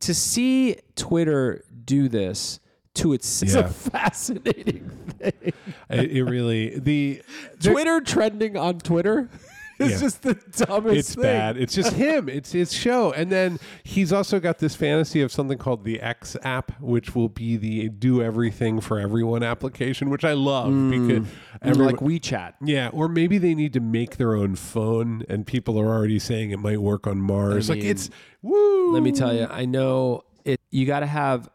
to 0.01 0.13
see 0.13 0.77
Twitter 0.95 1.63
do 1.85 2.09
this 2.09 2.59
to 2.97 3.13
its 3.13 3.41
is 3.43 3.55
Yeah. 3.55 3.61
a 3.61 3.67
fascinating 3.69 4.89
thing. 5.19 5.53
It, 5.89 6.11
it 6.11 6.23
really, 6.23 6.77
the, 6.79 7.21
Twitter 7.61 8.01
trending 8.01 8.57
on 8.57 8.79
Twitter 8.79 9.29
is 9.79 9.91
Yeah. 9.91 9.99
just 9.99 10.23
the 10.23 10.33
dumbest 10.33 10.67
thing. 10.89 10.97
it's 10.97 11.15
thing. 11.15 11.21
bad. 11.23 11.57
It's 11.57 11.73
just 11.73 11.93
him. 11.93 12.27
It's 12.29 12.51
his 12.51 12.73
show. 12.73 13.11
And 13.13 13.31
then 13.31 13.59
he's 13.83 14.11
also 14.11 14.39
got 14.39 14.57
this 14.59 14.75
fantasy 14.75 15.21
of 15.21 15.31
something 15.31 15.57
called 15.57 15.83
the 15.83 16.01
X 16.01 16.35
app, 16.43 16.79
which 16.81 17.15
will 17.15 17.29
be 17.29 17.57
the 17.57 17.89
do 17.89 18.21
everything 18.21 18.81
for 18.81 18.99
everyone 18.99 19.43
application, 19.43 20.09
which 20.09 20.25
I 20.25 20.33
love 20.33 20.71
hmm. 20.71 20.89
because 20.89 21.27
everyone, 21.61 21.93
like 21.93 22.01
WeChat. 22.01 22.53
Yeah, 22.61 22.89
or 22.91 23.07
maybe 23.07 23.37
they 23.37 23.53
need 23.55 23.73
to 23.73 23.79
make 23.79 24.17
their 24.17 24.35
own 24.35 24.55
phone, 24.55 25.23
and 25.29 25.45
people 25.45 25.79
are 25.79 25.87
already 25.87 26.19
saying 26.19 26.51
it 26.51 26.59
might 26.59 26.81
work 26.81 27.05
on 27.07 27.19
Mars. 27.21 27.69
like 27.69 27.79
mean, 27.79 27.87
it's 27.87 28.09
woo. 28.41 28.93
Let 28.93 29.03
me 29.03 29.11
tell 29.11 29.33
you, 29.33 29.47
I 29.49 29.65
know 29.65 30.23
it. 30.43 30.59
You 30.71 30.85
got 30.85 31.01
to 31.01 31.05
have 31.07 31.49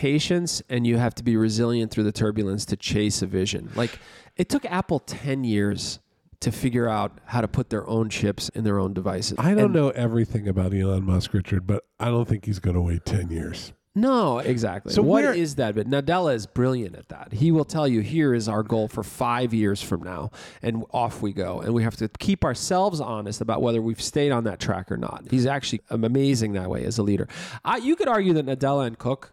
patience 0.00 0.62
and 0.70 0.86
you 0.86 0.96
have 0.96 1.14
to 1.14 1.22
be 1.22 1.36
resilient 1.36 1.90
through 1.90 2.04
the 2.04 2.12
turbulence 2.12 2.64
to 2.64 2.74
chase 2.74 3.20
a 3.20 3.26
vision. 3.26 3.70
Like 3.76 3.98
it 4.38 4.48
took 4.48 4.64
Apple 4.64 4.98
10 5.00 5.44
years 5.44 5.98
to 6.40 6.50
figure 6.50 6.88
out 6.88 7.18
how 7.26 7.42
to 7.42 7.48
put 7.48 7.68
their 7.68 7.86
own 7.86 8.08
chips 8.08 8.48
in 8.54 8.64
their 8.64 8.78
own 8.78 8.94
devices. 8.94 9.36
I 9.38 9.50
don't 9.50 9.64
And- 9.64 9.74
know 9.74 9.90
everything 9.90 10.48
about 10.48 10.72
Elon 10.72 11.04
Musk, 11.04 11.34
Richard, 11.34 11.66
but 11.66 11.84
I 11.98 12.06
don't 12.06 12.26
think 12.26 12.46
he's 12.46 12.60
going 12.60 12.76
to 12.76 12.80
wait 12.80 13.04
ten 13.04 13.28
years. 13.30 13.74
No, 13.94 14.38
exactly. 14.38 14.92
So 14.94 15.02
what 15.02 15.24
is 15.36 15.56
that? 15.56 15.74
But 15.74 15.86
Nadella 15.90 16.32
is 16.34 16.46
brilliant 16.46 16.94
at 16.96 17.08
that. 17.08 17.32
He 17.34 17.50
will 17.52 17.64
tell 17.66 17.86
you, 17.88 18.00
here 18.00 18.32
is 18.32 18.48
our 18.48 18.62
goal 18.62 18.86
for 18.88 19.02
five 19.02 19.52
years 19.52 19.82
from 19.82 20.02
now, 20.02 20.30
and 20.62 20.84
off 20.92 21.20
we 21.20 21.32
go. 21.34 21.60
And 21.60 21.74
we 21.74 21.82
have 21.82 21.96
to 21.96 22.08
keep 22.20 22.42
ourselves 22.44 23.00
honest 23.02 23.40
about 23.42 23.60
whether 23.60 23.82
we've 23.82 24.00
stayed 24.00 24.30
on 24.30 24.44
that 24.44 24.60
track 24.60 24.90
or 24.90 24.96
not. 24.96 25.24
He's 25.30 25.44
actually 25.44 25.82
amazing 25.90 26.52
that 26.54 26.70
way 26.70 26.84
as 26.84 26.96
a 26.98 27.02
leader. 27.02 27.28
I, 27.64 27.76
you 27.78 27.96
could 27.96 28.08
argue 28.08 28.32
that 28.34 28.46
Nadella 28.46 28.86
and 28.86 28.96
Cook 28.96 29.32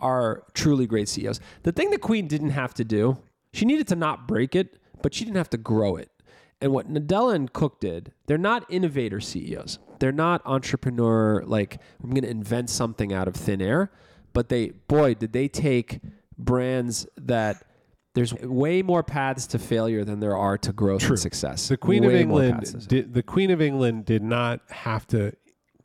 are 0.00 0.44
truly 0.54 0.86
great 0.86 1.08
CEOs. 1.08 1.40
The 1.62 1.72
thing 1.72 1.90
the 1.90 1.98
Queen 1.98 2.26
didn't 2.26 2.50
have 2.50 2.74
to 2.74 2.84
do, 2.84 3.18
she 3.52 3.64
needed 3.64 3.88
to 3.88 3.96
not 3.96 4.28
break 4.28 4.54
it, 4.54 4.78
but 5.02 5.14
she 5.14 5.24
didn't 5.24 5.36
have 5.36 5.50
to 5.50 5.58
grow 5.58 5.96
it. 5.96 6.10
And 6.60 6.72
what 6.72 6.90
Nadella 6.90 7.34
and 7.34 7.52
Cook 7.52 7.80
did, 7.80 8.12
they're 8.26 8.38
not 8.38 8.64
innovator 8.70 9.20
CEOs. 9.20 9.78
They're 9.98 10.12
not 10.12 10.42
entrepreneur, 10.46 11.42
like, 11.44 11.78
I'm 12.02 12.10
going 12.10 12.22
to 12.22 12.30
invent 12.30 12.70
something 12.70 13.12
out 13.12 13.28
of 13.28 13.34
thin 13.34 13.60
air. 13.60 13.90
But 14.32 14.48
they, 14.48 14.70
boy, 14.70 15.14
did 15.14 15.32
they 15.32 15.48
take 15.48 16.00
brands 16.38 17.06
that 17.16 17.64
there's 18.14 18.32
way 18.34 18.80
more 18.80 19.02
paths 19.02 19.46
to 19.48 19.58
failure 19.58 20.02
than 20.02 20.20
there 20.20 20.36
are 20.36 20.56
to 20.56 20.72
growth 20.72 21.06
and 21.06 21.18
success. 21.18 21.68
The 21.68 21.76
Queen 21.76 22.02
of 22.02 22.08
Way 22.08 22.24
paths 22.24 22.72
England 22.72 22.88
did. 22.88 23.12
The 23.12 23.22
Queen 23.22 23.50
of 23.50 23.60
England 23.60 24.06
did 24.06 24.22
not 24.22 24.60
have 24.70 25.06
to 25.08 25.34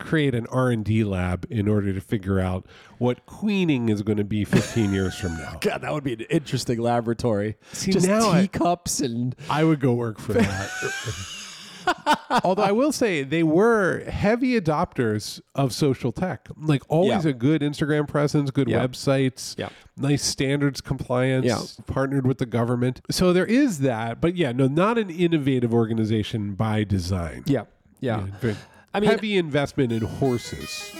create 0.02 0.34
an 0.34 0.46
R 0.48 0.70
and 0.70 0.84
D 0.84 1.04
lab 1.04 1.46
in 1.48 1.68
order 1.68 1.92
to 1.92 2.00
figure 2.00 2.38
out 2.40 2.66
what 2.98 3.24
queening 3.26 3.88
is 3.88 4.02
going 4.02 4.18
to 4.18 4.24
be 4.24 4.44
15 4.44 4.92
years 4.92 5.14
from 5.16 5.36
now. 5.38 5.56
God, 5.60 5.80
that 5.82 5.92
would 5.92 6.04
be 6.04 6.12
an 6.14 6.20
interesting 6.30 6.78
laboratory. 6.78 7.56
See, 7.72 7.92
Just 7.92 8.06
now 8.06 8.30
I- 8.30 8.42
teacups 8.42 9.00
and 9.00 9.34
I 9.48 9.64
would 9.64 9.80
go 9.80 9.92
work 9.94 10.18
for 10.18 10.34
that. 10.34 10.70
Although 12.44 12.62
I 12.62 12.70
will 12.70 12.92
say 12.92 13.24
they 13.24 13.42
were 13.42 14.04
heavy 14.08 14.58
adopters 14.60 15.40
of 15.56 15.72
social 15.74 16.12
tech. 16.12 16.48
Like 16.56 16.82
always 16.88 17.24
Yeah. 17.24 17.30
a 17.30 17.34
good 17.34 17.60
Instagram 17.60 18.06
presence, 18.06 18.50
good 18.52 18.68
Yeah. 18.68 18.86
websites, 18.86 19.58
Yeah. 19.58 19.68
nice 19.96 20.22
standards 20.22 20.80
compliance, 20.80 21.44
Yeah. 21.46 21.60
partnered 21.92 22.24
with 22.26 22.38
the 22.38 22.46
government. 22.46 23.00
So 23.10 23.32
there 23.32 23.44
is 23.46 23.80
that, 23.80 24.20
but 24.20 24.36
yeah, 24.36 24.52
no, 24.52 24.68
not 24.68 24.96
an 24.96 25.10
innovative 25.10 25.74
organization 25.74 26.54
by 26.54 26.84
design. 26.84 27.42
yeah, 27.46 27.64
yeah. 28.00 28.26
Very 28.40 28.54
I 28.94 29.00
mean- 29.00 29.10
heavy 29.10 29.36
investment 29.36 29.92
in 29.92 30.02
horses. 30.02 30.92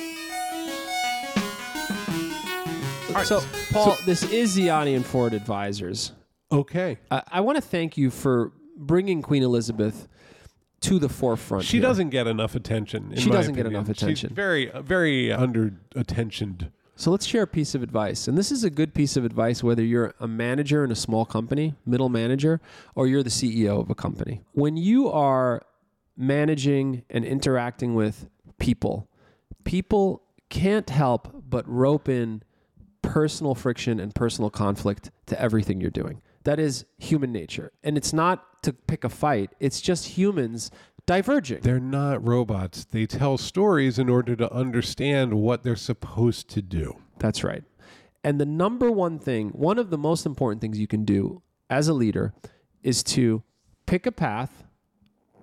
so, 3.25 3.43
Paul, 3.71 3.99
this 4.07 4.23
is 4.33 4.57
Ziade 4.57 4.97
and 4.97 5.05
Ford 5.05 5.35
Advisors. 5.35 6.13
Okay. 6.51 6.99
I, 7.11 7.23
I 7.31 7.41
want 7.41 7.57
to 7.57 7.63
thank 7.63 7.97
you 7.97 8.11
for 8.11 8.53
bringing 8.77 9.23
Queen 9.23 9.43
Elizabeth 9.43 10.09
to 10.83 10.99
the 10.99 11.09
forefront. 11.09 11.65
She 11.65 11.77
here. 11.77 11.83
doesn't 11.83 12.11
get 12.11 12.27
enough 12.27 12.55
attention. 12.55 13.13
in 13.13 13.19
She 13.19 13.31
doesn't 13.31 13.55
get 13.55 13.67
enough 13.67 13.89
attention. 13.89 14.31
She's 14.31 14.37
very, 14.37 14.71
uh, 14.71 14.83
very 14.83 15.33
under 15.33 15.75
attentioned. 15.95 16.71
So 16.97 17.11
let's 17.11 17.25
share 17.27 17.43
a 17.43 17.47
piece 17.47 17.75
of 17.75 17.83
advice. 17.83 18.29
And 18.29 18.37
this 18.37 18.53
is 18.53 18.65
a 18.65 18.71
good 18.71 18.95
piece 18.95 19.17
of 19.17 19.25
advice 19.25 19.63
whether 19.63 19.83
you're 19.83 20.15
a 20.21 20.29
manager 20.29 20.85
in 20.85 20.93
a 20.93 20.97
small 20.97 21.25
company, 21.25 21.75
middle 21.87 22.09
manager, 22.09 22.61
or 22.95 23.07
you're 23.07 23.23
the 23.23 23.31
CEO 23.31 23.81
of 23.81 23.91
a 23.91 23.95
company. 23.95 24.43
When 24.53 24.77
you 24.77 25.11
are 25.11 25.63
managing 26.23 27.03
and 27.11 27.25
interacting 27.25 27.95
with 27.95 28.29
people, 28.59 29.09
people 29.65 30.23
can't 30.49 30.89
help 30.91 31.43
but 31.49 31.69
rope 31.69 32.09
in 32.09 32.43
personal 33.03 33.55
friction 33.55 33.99
and 33.99 34.15
personal 34.15 34.51
conflict 34.51 35.11
to 35.27 35.41
everything 35.41 35.81
you're 35.81 35.91
doing. 35.91 36.23
That 36.45 36.59
is 36.59 36.85
human 36.99 37.33
nature. 37.33 37.73
And 37.83 37.97
it's 37.97 38.13
not 38.13 38.63
to 38.63 38.73
pick 38.73 39.03
a 39.03 39.09
fight, 39.09 39.51
it's 39.59 39.81
just 39.81 40.07
humans 40.07 40.71
diverging. 41.05 41.61
They're 41.63 41.81
not 41.81 42.25
robots. 42.25 42.85
They 42.85 43.07
tell 43.07 43.37
stories 43.37 43.99
in 43.99 44.09
order 44.09 44.37
to 44.37 44.53
understand 44.53 45.35
what 45.35 45.65
they're 45.65 45.75
supposed 45.75 46.49
to 46.51 46.63
do. 46.63 46.97
That's 47.19 47.43
right. 47.43 47.65
And 48.23 48.41
the 48.41 48.47
number 48.47 48.91
one 48.91 49.19
thing, 49.19 49.49
one 49.51 49.79
of 49.79 49.91
the 49.91 49.99
most 49.99 50.27
important 50.27 50.61
things 50.61 50.79
you 50.79 50.87
can 50.87 51.05
do 51.05 51.43
as 51.69 51.89
a 51.89 51.93
leader 51.93 52.33
is 52.83 53.03
to 53.03 53.43
pick 53.87 54.07
a 54.07 54.13
path, 54.13 54.65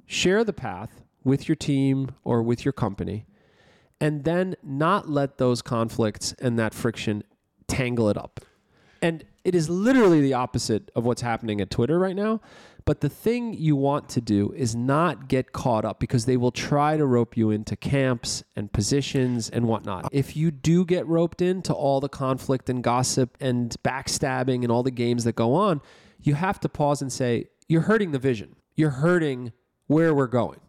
share 0.10 0.44
the 0.44 0.52
path 0.52 1.04
with 1.24 1.48
your 1.48 1.56
team 1.56 2.10
or 2.24 2.42
with 2.42 2.66
your 2.66 2.72
company, 2.74 3.28
and 4.02 4.24
then 4.24 4.56
not 4.64 5.08
let 5.08 5.38
those 5.38 5.62
conflicts 5.62 6.34
and 6.40 6.58
that 6.58 6.74
friction 6.74 7.24
tangle 7.68 8.10
it 8.10 8.18
up. 8.18 8.40
And 9.04 9.24
it 9.44 9.54
is 9.54 9.70
literally 9.70 10.20
the 10.20 10.34
opposite 10.34 10.90
of 10.96 11.06
what's 11.06 11.22
happening 11.22 11.62
at 11.62 11.70
Twitter 11.70 12.00
right 12.00 12.16
now. 12.16 12.42
But 12.86 13.02
the 13.02 13.10
thing 13.10 13.54
you 13.54 13.76
want 13.76 14.10
to 14.10 14.22
do 14.22 14.52
is 14.56 14.76
not 14.76 15.28
get 15.28 15.54
caught 15.54 15.86
up 15.86 16.00
because 16.00 16.26
they 16.26 16.38
will 16.38 16.52
try 16.52 16.98
to 16.98 17.06
rope 17.06 17.38
you 17.38 17.52
into 17.52 17.76
camps 17.76 18.44
and 18.56 18.74
positions 18.74 19.48
and 19.48 19.68
whatnot. 19.68 20.10
If 20.12 20.36
you 20.36 20.50
do 20.50 20.86
get 20.86 21.06
roped 21.06 21.40
into 21.42 21.72
all 21.72 22.00
the 22.00 22.10
conflict 22.10 22.68
and 22.68 22.84
gossip 22.84 23.38
and 23.40 23.76
backstabbing 23.84 24.64
and 24.64 24.72
all 24.72 24.82
the 24.82 24.92
games 24.92 25.24
that 25.26 25.36
go 25.36 25.54
on, 25.54 25.82
you 26.20 26.34
have 26.34 26.60
to 26.62 26.70
pause 26.70 27.02
and 27.02 27.14
say, 27.14 27.50
you're 27.68 27.82
hurting 27.82 28.12
the 28.12 28.20
vision. 28.20 28.56
You're 28.76 28.90
hurting 28.90 29.54
where 29.90 30.14
we're 30.14 30.28
going 30.28 30.60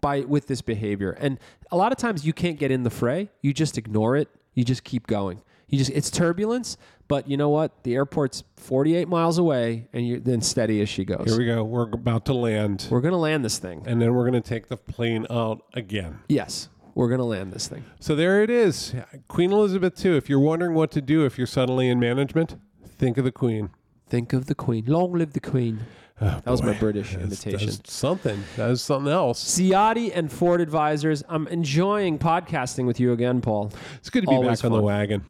by 0.00 0.20
with 0.20 0.46
this 0.46 0.62
behavior. 0.62 1.10
And 1.10 1.38
a 1.70 1.76
lot 1.76 1.90
of 1.92 1.98
times 1.98 2.24
you 2.24 2.32
can't 2.32 2.58
get 2.58 2.70
in 2.70 2.84
the 2.84 2.90
fray. 2.90 3.28
You 3.42 3.52
just 3.52 3.76
ignore 3.76 4.16
it. 4.16 4.28
You 4.54 4.64
just 4.64 4.84
keep 4.84 5.06
going. 5.08 5.42
You 5.68 5.76
just 5.78 5.90
it's 5.90 6.10
turbulence, 6.10 6.78
but 7.08 7.28
you 7.28 7.36
know 7.36 7.50
what? 7.50 7.82
The 7.82 7.94
airport's 7.94 8.42
48 8.56 9.06
miles 9.08 9.36
away, 9.36 9.88
and 9.92 10.06
you're 10.08 10.20
then 10.20 10.40
steady 10.40 10.80
as 10.80 10.88
she 10.88 11.04
goes. 11.04 11.24
Here 11.28 11.36
we 11.38 11.44
go. 11.44 11.62
We're 11.64 11.82
about 11.90 12.24
to 12.26 12.32
land, 12.32 12.86
We're 12.90 13.02
gonna 13.02 13.18
land 13.18 13.44
this 13.44 13.58
thing. 13.58 13.82
and 13.84 14.00
then 14.00 14.14
we're 14.14 14.28
going 14.28 14.40
to 14.40 14.48
take 14.48 14.68
the 14.68 14.76
plane 14.78 15.26
out 15.28 15.62
again. 15.74 16.20
Yes, 16.28 16.68
we're 16.94 17.08
gonna 17.10 17.24
land 17.26 17.52
this 17.52 17.66
thing. 17.68 17.84
So 18.00 18.14
there 18.14 18.42
it 18.42 18.48
is. 18.50 18.94
Queen 19.28 19.52
Elizabeth 19.52 20.02
II. 20.04 20.16
If 20.16 20.30
you're 20.30 20.40
wondering 20.40 20.72
what 20.74 20.90
to 20.92 21.02
do 21.02 21.26
if 21.26 21.36
you're 21.36 21.46
suddenly 21.46 21.88
in 21.90 21.98
management, 22.00 22.56
think 22.86 23.18
of 23.18 23.24
the 23.24 23.32
Queen. 23.32 23.70
Think 24.08 24.32
of 24.32 24.46
the 24.46 24.54
Queen. 24.54 24.84
Long 24.86 25.12
live 25.12 25.34
the 25.34 25.40
Queen. 25.40 25.80
Oh, 26.20 26.26
That 26.44 26.46
was 26.46 26.62
my. 26.62 26.72
British 26.74 27.12
That's- 27.14 27.26
imitation. 27.44 27.68
That's 27.70 27.92
something. 27.92 28.42
That 28.56 28.70
is 28.70 28.82
something 28.82 29.12
else. 29.12 29.44
Ziade 29.44 30.10
and 30.14 30.30
Ford 30.32 30.60
Advisors. 30.60 31.22
I'm 31.28 31.46
enjoying 31.48 32.18
podcasting 32.18 32.86
with 32.86 32.98
you 32.98 33.12
again, 33.12 33.40
Paul. 33.40 33.72
It's 33.98 34.10
good 34.10 34.22
to 34.22 34.26
be 34.28 34.34
Always 34.34 34.60
back 34.62 34.70
on 34.70 34.76
the 34.76 34.82
wagon. 34.82 35.24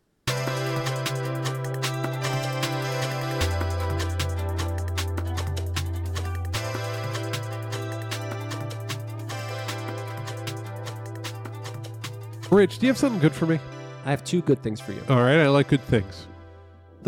Rich, 12.51 12.79
do 12.79 12.87
you 12.87 12.90
have 12.90 12.98
something 12.98 13.20
good 13.20 13.35
for 13.35 13.46
me? 13.46 13.59
I 14.05 14.11
have 14.11 14.24
two 14.24 14.40
good 14.42 14.62
things 14.62 14.81
for 14.81 14.92
you. 14.92 15.03
All 15.09 15.16
right, 15.22 15.38
I 15.40 15.48
like 15.48 15.68
good 15.68 15.83
things. 15.83 16.27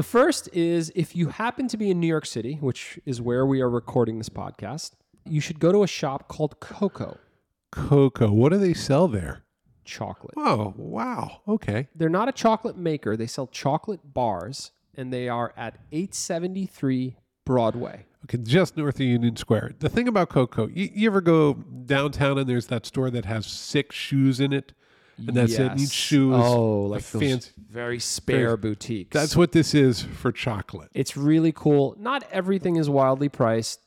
The 0.00 0.04
first 0.04 0.48
is 0.54 0.90
if 0.94 1.14
you 1.14 1.28
happen 1.28 1.68
to 1.68 1.76
be 1.76 1.90
in 1.90 2.00
New 2.00 2.06
York 2.06 2.24
City, 2.24 2.54
which 2.54 2.98
is 3.04 3.20
where 3.20 3.44
we 3.44 3.60
are 3.60 3.68
recording 3.68 4.16
this 4.16 4.30
podcast, 4.30 4.92
you 5.26 5.42
should 5.42 5.60
go 5.60 5.72
to 5.72 5.82
a 5.82 5.86
shop 5.86 6.26
called 6.26 6.58
Coco 6.58 7.18
Cocoa. 7.70 8.32
What 8.32 8.50
do 8.50 8.56
they 8.56 8.72
sell 8.72 9.08
there? 9.08 9.42
Chocolate. 9.84 10.32
Oh, 10.38 10.72
wow. 10.78 11.42
Okay. 11.46 11.88
They're 11.94 12.08
not 12.08 12.30
a 12.30 12.32
chocolate 12.32 12.78
maker. 12.78 13.14
They 13.14 13.26
sell 13.26 13.46
chocolate 13.46 14.14
bars, 14.14 14.72
and 14.94 15.12
they 15.12 15.28
are 15.28 15.52
at 15.54 15.76
873 15.92 17.18
Broadway. 17.44 18.06
Okay, 18.24 18.38
just 18.38 18.78
north 18.78 18.94
of 18.94 19.02
Union 19.02 19.36
Square. 19.36 19.72
The 19.80 19.90
thing 19.90 20.08
about 20.08 20.30
Coco, 20.30 20.68
you, 20.68 20.88
you 20.94 21.10
ever 21.10 21.20
go 21.20 21.52
downtown 21.52 22.38
and 22.38 22.48
there's 22.48 22.68
that 22.68 22.86
store 22.86 23.10
that 23.10 23.26
has 23.26 23.44
six 23.44 23.96
shoes 23.96 24.40
in 24.40 24.54
it? 24.54 24.72
And 25.26 25.36
that's 25.36 25.54
it. 25.54 25.72
And 25.72 25.80
each 25.80 25.90
shoe 25.90 26.34
is 26.34 26.44
oh, 26.44 26.82
like 26.82 27.02
fancy. 27.02 27.50
very 27.70 27.98
spare 27.98 28.56
boutiques. 28.56 29.12
That's 29.14 29.36
what 29.36 29.52
this 29.52 29.74
is 29.74 30.02
for 30.02 30.32
chocolate. 30.32 30.90
it's 30.94 31.16
really 31.16 31.52
cool. 31.52 31.94
Not 31.98 32.24
everything 32.30 32.76
is 32.76 32.88
wildly 32.88 33.28
priced. 33.28 33.80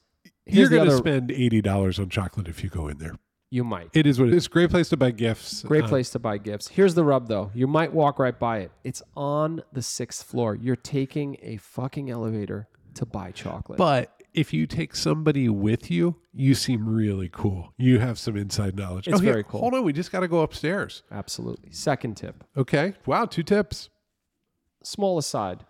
You're 0.45 0.69
going 0.69 0.89
to 0.89 0.97
spend 0.97 1.31
eighty 1.31 1.61
dollars 1.61 1.99
on 1.99 2.09
chocolate 2.09 2.47
if 2.47 2.63
you 2.63 2.69
go 2.69 2.87
in 2.87 2.97
there. 2.97 3.15
You 3.49 3.63
might. 3.63 3.89
It 3.93 4.07
is 4.07 4.19
what 4.19 4.29
it 4.29 4.31
is. 4.31 4.37
It's 4.37 4.45
a 4.47 4.49
Great 4.49 4.71
place 4.71 4.89
to 4.89 4.97
buy 4.97 5.11
gifts. 5.11 5.61
Great 5.61 5.83
Uh, 5.83 5.87
place 5.87 6.09
to 6.11 6.19
buy 6.19 6.39
gifts. 6.39 6.69
Here's 6.69 6.95
the 6.95 7.03
rub, 7.03 7.27
though. 7.27 7.51
You 7.53 7.67
might 7.67 7.93
walk 7.93 8.17
right 8.17 8.37
by 8.37 8.57
it. 8.59 8.71
It's 8.83 9.03
on 9.15 9.61
the 9.71 9.83
sixth 9.83 10.25
floor. 10.25 10.55
You're 10.55 10.75
taking 10.75 11.37
a 11.43 11.57
fucking 11.57 12.09
elevator 12.09 12.67
to 12.95 13.05
buy 13.05 13.31
chocolate. 13.31 13.77
but 13.77 14.12
if 14.33 14.53
you 14.53 14.65
take 14.65 14.95
somebody 14.95 15.47
with 15.47 15.91
you, 15.91 16.15
you 16.33 16.55
seem 16.55 16.87
really 16.87 17.29
cool. 17.31 17.73
You 17.77 17.99
have 17.99 18.17
some 18.17 18.35
inside 18.35 18.75
knowledge. 18.75 19.07
It's 19.07 19.19
oh, 19.19 19.23
very 19.23 19.43
cool. 19.43 19.59
Hold 19.59 19.75
on, 19.75 19.83
we 19.83 19.93
just 19.93 20.11
got 20.11 20.21
to 20.21 20.27
go 20.27 20.41
upstairs. 20.41 21.03
Absolutely. 21.11 21.71
Second 21.71 22.17
tip. 22.17 22.43
Okay. 22.57 22.93
Wow, 23.05 23.25
two 23.25 23.43
tips. 23.43 23.89
Small 24.83 25.17
aside. 25.17 25.65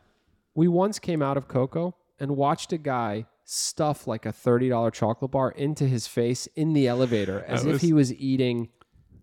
We 0.56 0.68
once 0.68 1.00
came 1.00 1.22
out 1.22 1.38
of 1.38 1.48
Coco 1.48 1.96
and 2.20 2.38
watched 2.38 2.72
a 2.72 2.78
guy 2.78 3.26
stuff 3.44 4.08
like 4.08 4.26
a 4.26 4.32
$30 4.32 4.94
chocolate 4.94 5.32
bar 5.32 5.52
into 5.52 5.86
his 5.86 6.08
face 6.08 6.48
in 6.56 6.74
the 6.74 6.88
elevator 6.88 7.44
as 7.48 7.64
That 7.64 7.76
if 7.76 7.82
he 7.82 7.94
was 7.94 8.14
eating 8.14 8.70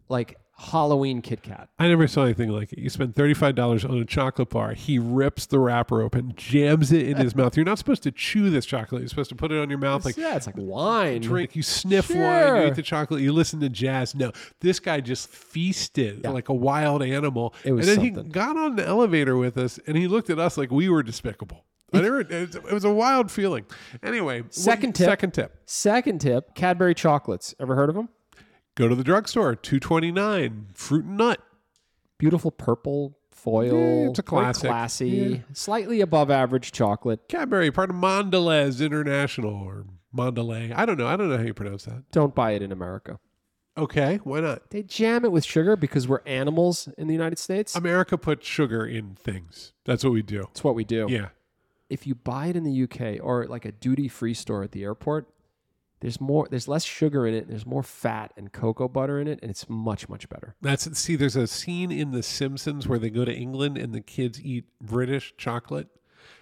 like 0.08 0.36
Halloween 0.60 1.22
Kit 1.22 1.42
Kat. 1.42 1.70
I 1.78 1.88
never 1.88 2.06
saw 2.06 2.24
anything 2.24 2.50
like 2.50 2.72
it. 2.72 2.78
You 2.78 2.90
spend 2.90 3.14
$35 3.14 3.88
on 3.88 3.98
a 3.98 4.04
chocolate 4.04 4.50
bar. 4.50 4.74
He 4.74 4.98
rips 4.98 5.46
the 5.46 5.58
wrapper 5.58 6.02
open, 6.02 6.34
jams 6.36 6.92
it 6.92 7.08
in 7.08 7.16
his 7.16 7.34
mouth. 7.34 7.56
You're 7.56 7.64
not 7.64 7.78
supposed 7.78 8.02
to 8.02 8.12
chew 8.12 8.50
this 8.50 8.66
chocolate. 8.66 9.00
You're 9.00 9.08
supposed 9.08 9.30
to 9.30 9.34
put 9.34 9.52
it 9.52 9.58
on 9.58 9.70
your 9.70 9.78
mouth 9.78 10.04
like 10.04 10.18
yeah, 10.18 10.36
it's 10.36 10.46
like 10.46 10.56
wine. 10.58 11.22
drink. 11.22 11.56
You 11.56 11.62
sniff 11.62 12.10
wine, 12.10 12.62
you 12.62 12.68
eat 12.68 12.74
the 12.74 12.82
chocolate, 12.82 13.22
you 13.22 13.32
listen 13.32 13.60
to 13.60 13.70
jazz. 13.70 14.14
No, 14.14 14.32
this 14.60 14.78
guy 14.80 15.00
just 15.00 15.28
feasted 15.28 16.24
like 16.24 16.50
a 16.50 16.54
wild 16.54 17.02
animal. 17.02 17.54
It 17.64 17.72
was 17.72 17.88
and 17.88 17.98
then 17.98 18.06
something. 18.06 18.24
he 18.26 18.30
got 18.30 18.56
on 18.56 18.76
the 18.76 18.86
elevator 18.86 19.36
with 19.36 19.56
us 19.56 19.80
and 19.86 19.96
he 19.96 20.06
looked 20.06 20.28
at 20.28 20.38
us 20.38 20.58
like 20.58 20.70
we 20.70 20.88
were 20.90 21.02
despicable. 21.02 21.64
Never, 21.92 22.20
it, 22.20 22.72
was, 22.72 22.84
a 22.84 22.92
wild 22.92 23.32
feeling. 23.32 23.64
Anyway, 24.02 24.42
what- 24.42 24.54
Second 24.54 24.94
tip. 24.94 25.06
Second 25.06 25.34
tip. 25.34 25.56
Second 25.64 26.20
tip 26.20 26.54
Cadbury 26.54 26.94
chocolates. 26.94 27.54
Ever 27.58 27.74
heard 27.74 27.88
of 27.88 27.96
them? 27.96 28.10
Go 28.80 28.88
to 28.88 28.94
the 28.94 29.04
drugstore, 29.04 29.54
229 29.56 30.68
fruit 30.72 31.04
and 31.04 31.18
nut. 31.18 31.38
Beautiful 32.16 32.50
purple 32.50 33.18
foil. 33.30 33.74
Yeah, 33.74 34.08
it's 34.08 34.18
a 34.18 34.22
classic. 34.22 34.70
Classy. 34.70 35.08
Yeah. 35.08 35.36
Slightly 35.52 36.00
above 36.00 36.30
average 36.30 36.72
chocolate. 36.72 37.28
Cadbury, 37.28 37.70
part 37.70 37.90
of 37.90 37.96
Mondelez 37.96 38.82
International 38.82 39.52
or 39.52 39.84
Mondelez. 40.16 40.72
I 40.74 40.86
don't 40.86 40.96
know. 40.96 41.06
I 41.06 41.16
don't 41.16 41.28
know 41.28 41.36
how 41.36 41.42
you 41.42 41.52
pronounce 41.52 41.84
that. 41.84 42.10
Don't 42.10 42.34
buy 42.34 42.52
it 42.52 42.62
in 42.62 42.72
America. 42.72 43.18
Okay, 43.76 44.16
why 44.24 44.40
not? 44.40 44.70
They 44.70 44.82
jam 44.82 45.26
it 45.26 45.30
with 45.30 45.44
sugar 45.44 45.76
because 45.76 46.08
we're 46.08 46.22
animals 46.24 46.88
in 46.96 47.06
the 47.06 47.12
United 47.12 47.38
States. 47.38 47.76
America 47.76 48.16
puts 48.16 48.46
sugar 48.46 48.86
in 48.86 49.14
things. 49.14 49.74
That's 49.84 50.04
what 50.04 50.14
we 50.14 50.22
do. 50.22 50.44
That's 50.44 50.64
what 50.64 50.74
we 50.74 50.84
do. 50.84 51.06
Yeah. 51.06 51.28
If 51.90 52.06
you 52.06 52.14
buy 52.14 52.46
it 52.46 52.56
in 52.56 52.64
the 52.64 52.84
UK 52.84 53.22
or 53.22 53.46
like 53.46 53.66
a 53.66 53.72
duty 53.72 54.08
free 54.08 54.32
store 54.32 54.62
at 54.62 54.72
the 54.72 54.84
airport, 54.84 55.28
there's 56.00 56.20
more 56.20 56.46
there's 56.50 56.66
less 56.68 56.84
sugar 56.84 57.26
in 57.26 57.34
it, 57.34 57.48
there's 57.48 57.66
more 57.66 57.82
fat 57.82 58.32
and 58.36 58.52
cocoa 58.52 58.88
butter 58.88 59.20
in 59.20 59.28
it, 59.28 59.38
and 59.42 59.50
it's 59.50 59.68
much, 59.68 60.08
much 60.08 60.28
better. 60.28 60.54
That's 60.60 60.90
see. 60.98 61.16
There's 61.16 61.36
a 61.36 61.46
scene 61.46 61.92
in 61.92 62.10
The 62.10 62.22
Simpsons 62.22 62.88
where 62.88 62.98
they 62.98 63.10
go 63.10 63.24
to 63.24 63.32
England 63.32 63.76
and 63.78 63.94
the 63.94 64.00
kids 64.00 64.40
eat 64.42 64.64
British 64.80 65.34
chocolate, 65.36 65.88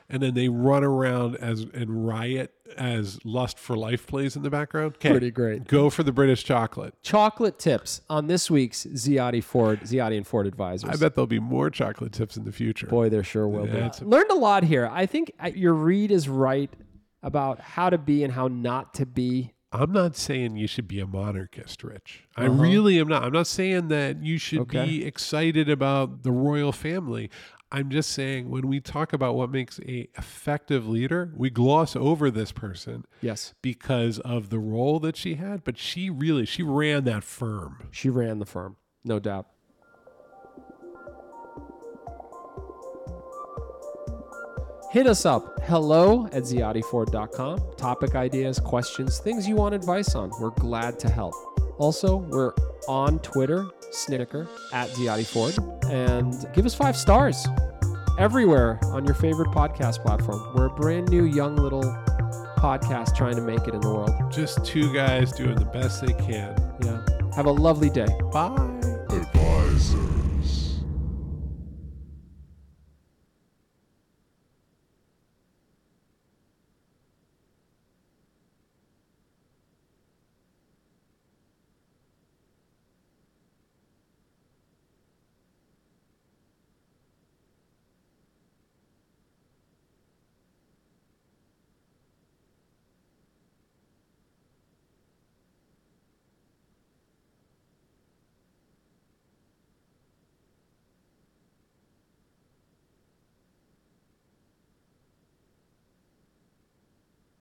and 0.09 0.23
then 0.23 0.35
they 0.35 0.49
run 0.49 0.85
around 0.85 1.37
as 1.37 1.67
and 1.75 2.07
riot 2.07 2.53
as 2.77 3.19
"Lust 3.25 3.59
for 3.59 3.77
Life" 3.77 4.07
plays 4.07 4.37
in 4.37 4.43
the 4.43 4.51
background. 4.51 4.99
'Kay, 5.01 5.11
Pretty 5.11 5.31
great. 5.31 5.67
Go 5.67 5.91
for 5.91 6.03
the 6.03 6.13
British 6.13 6.45
chocolate. 6.45 6.95
Chocolate 7.03 7.59
tips 7.59 8.01
on 8.09 8.27
this 8.29 8.51
week's 8.51 8.87
Ziade 8.87 9.43
Ford, 9.43 9.81
Ziade 9.81 10.17
and 10.17 10.27
Ford 10.27 10.47
Advisors. 10.47 10.89
I 10.91 10.97
bet 10.97 11.15
there'll 11.15 11.27
be 11.27 11.41
more 11.41 11.69
chocolate 11.71 12.13
tips 12.13 12.37
in 12.37 12.45
the 12.45 12.53
future. 12.53 12.87
Boy, 12.87 13.09
there 13.09 13.25
sure 13.25 13.49
will 13.49 13.67
Yeah, 13.67 13.73
be. 13.73 13.79
it's- 13.79 14.03
Learned 14.03 14.31
a 14.31 14.35
lot 14.37 14.63
here. 14.65 14.89
I 14.93 15.07
think 15.07 15.33
uh, 15.43 15.49
your 15.55 15.75
read 15.75 16.11
is 16.11 16.29
right 16.29 16.71
about 17.23 17.61
how 17.61 17.91
to 17.91 17.99
be 17.99 18.23
and 18.25 18.33
how 18.33 18.49
not 18.49 18.95
to 18.95 19.07
be. 19.07 19.53
I'm 19.71 19.93
not 19.93 20.17
saying 20.17 20.57
you 20.57 20.67
should 20.67 20.89
be 20.89 20.99
a 21.01 21.07
monarchist, 21.07 21.85
Rich. 21.85 22.25
I 22.37 22.47
really 22.47 22.99
am 22.99 23.09
not. 23.09 23.23
I'm 23.25 23.33
not 23.33 23.47
saying 23.47 23.89
that 23.89 24.23
you 24.23 24.39
should 24.39 24.61
Uh-huh. 24.61 24.79
Okay. 24.81 24.87
be 24.87 25.05
excited 25.05 25.69
about 25.69 26.23
the 26.23 26.33
royal 26.33 26.73
family. 26.73 27.29
I'm 27.71 27.91
just 27.91 28.11
saying 28.13 28.49
when 28.49 28.67
we 28.67 28.81
talk 28.81 29.13
about 29.13 29.35
what 29.35 29.51
makes 29.51 29.79
a 29.81 30.09
effective 30.17 30.89
leader, 30.89 31.31
we 31.37 31.51
gloss 31.51 31.95
over 31.95 32.31
this 32.31 32.51
person 32.51 33.05
Yes, 33.21 33.53
because 33.61 34.21
of 34.21 34.49
the 34.49 34.59
role 34.59 34.99
that 35.01 35.19
she 35.19 35.35
had, 35.35 35.65
but 35.65 35.77
she 35.77 36.09
really 36.09 36.47
she 36.47 36.63
ran 36.63 37.05
that 37.05 37.25
firm. 37.25 37.89
she 37.91 38.09
ran 38.09 38.39
the 38.39 38.47
firm, 38.47 38.77
no 39.05 39.19
doubt. 39.19 39.49
Hit 44.91 45.07
us 45.07 45.27
up. 45.27 45.61
Hello 45.65 46.27
at 46.33 46.45
ziadeford.com. 46.45 47.61
Topic 47.77 48.15
ideas, 48.15 48.59
questions, 48.59 49.19
things 49.19 49.47
you 49.47 49.55
want 49.55 49.75
advice 49.75 50.15
on. 50.15 50.31
We're 50.41 50.51
glad 50.51 50.99
to 51.01 51.11
help. 51.11 51.35
Also, 51.79 52.17
we're 52.17 52.53
on 52.89 53.19
Twitter, 53.21 53.67
Snicker, 53.93 54.49
at 54.73 54.89
Ziade 54.91 55.27
Ford, 55.27 55.57
and 55.91 56.35
give 56.55 56.65
us 56.67 56.75
five 56.75 56.97
stars. 56.97 57.47
everywhere 58.19 58.81
on 58.87 59.05
your 59.05 59.15
favorite 59.15 59.49
podcast 59.51 60.03
platform. 60.03 60.41
We're 60.57 60.67
a 60.67 60.71
brand 60.71 61.09
new, 61.09 61.23
young 61.25 61.55
little 61.55 61.85
podcast 62.57 63.15
trying 63.15 63.37
to 63.37 63.43
make 63.43 63.69
it 63.69 63.75
in 63.75 63.81
the 63.81 63.89
world. 63.89 64.11
Just 64.33 64.65
two 64.65 64.93
guys 64.93 65.31
doing 65.31 65.55
the 65.55 65.65
best 65.67 66.05
they 66.05 66.15
can. 66.15 66.57
Yeah. 66.83 67.01
Have 67.37 67.47
a 67.47 67.53
lovely 67.53 67.91
day. 67.91 68.09
Bye. 68.33 68.57
Advisor. 69.11 70.18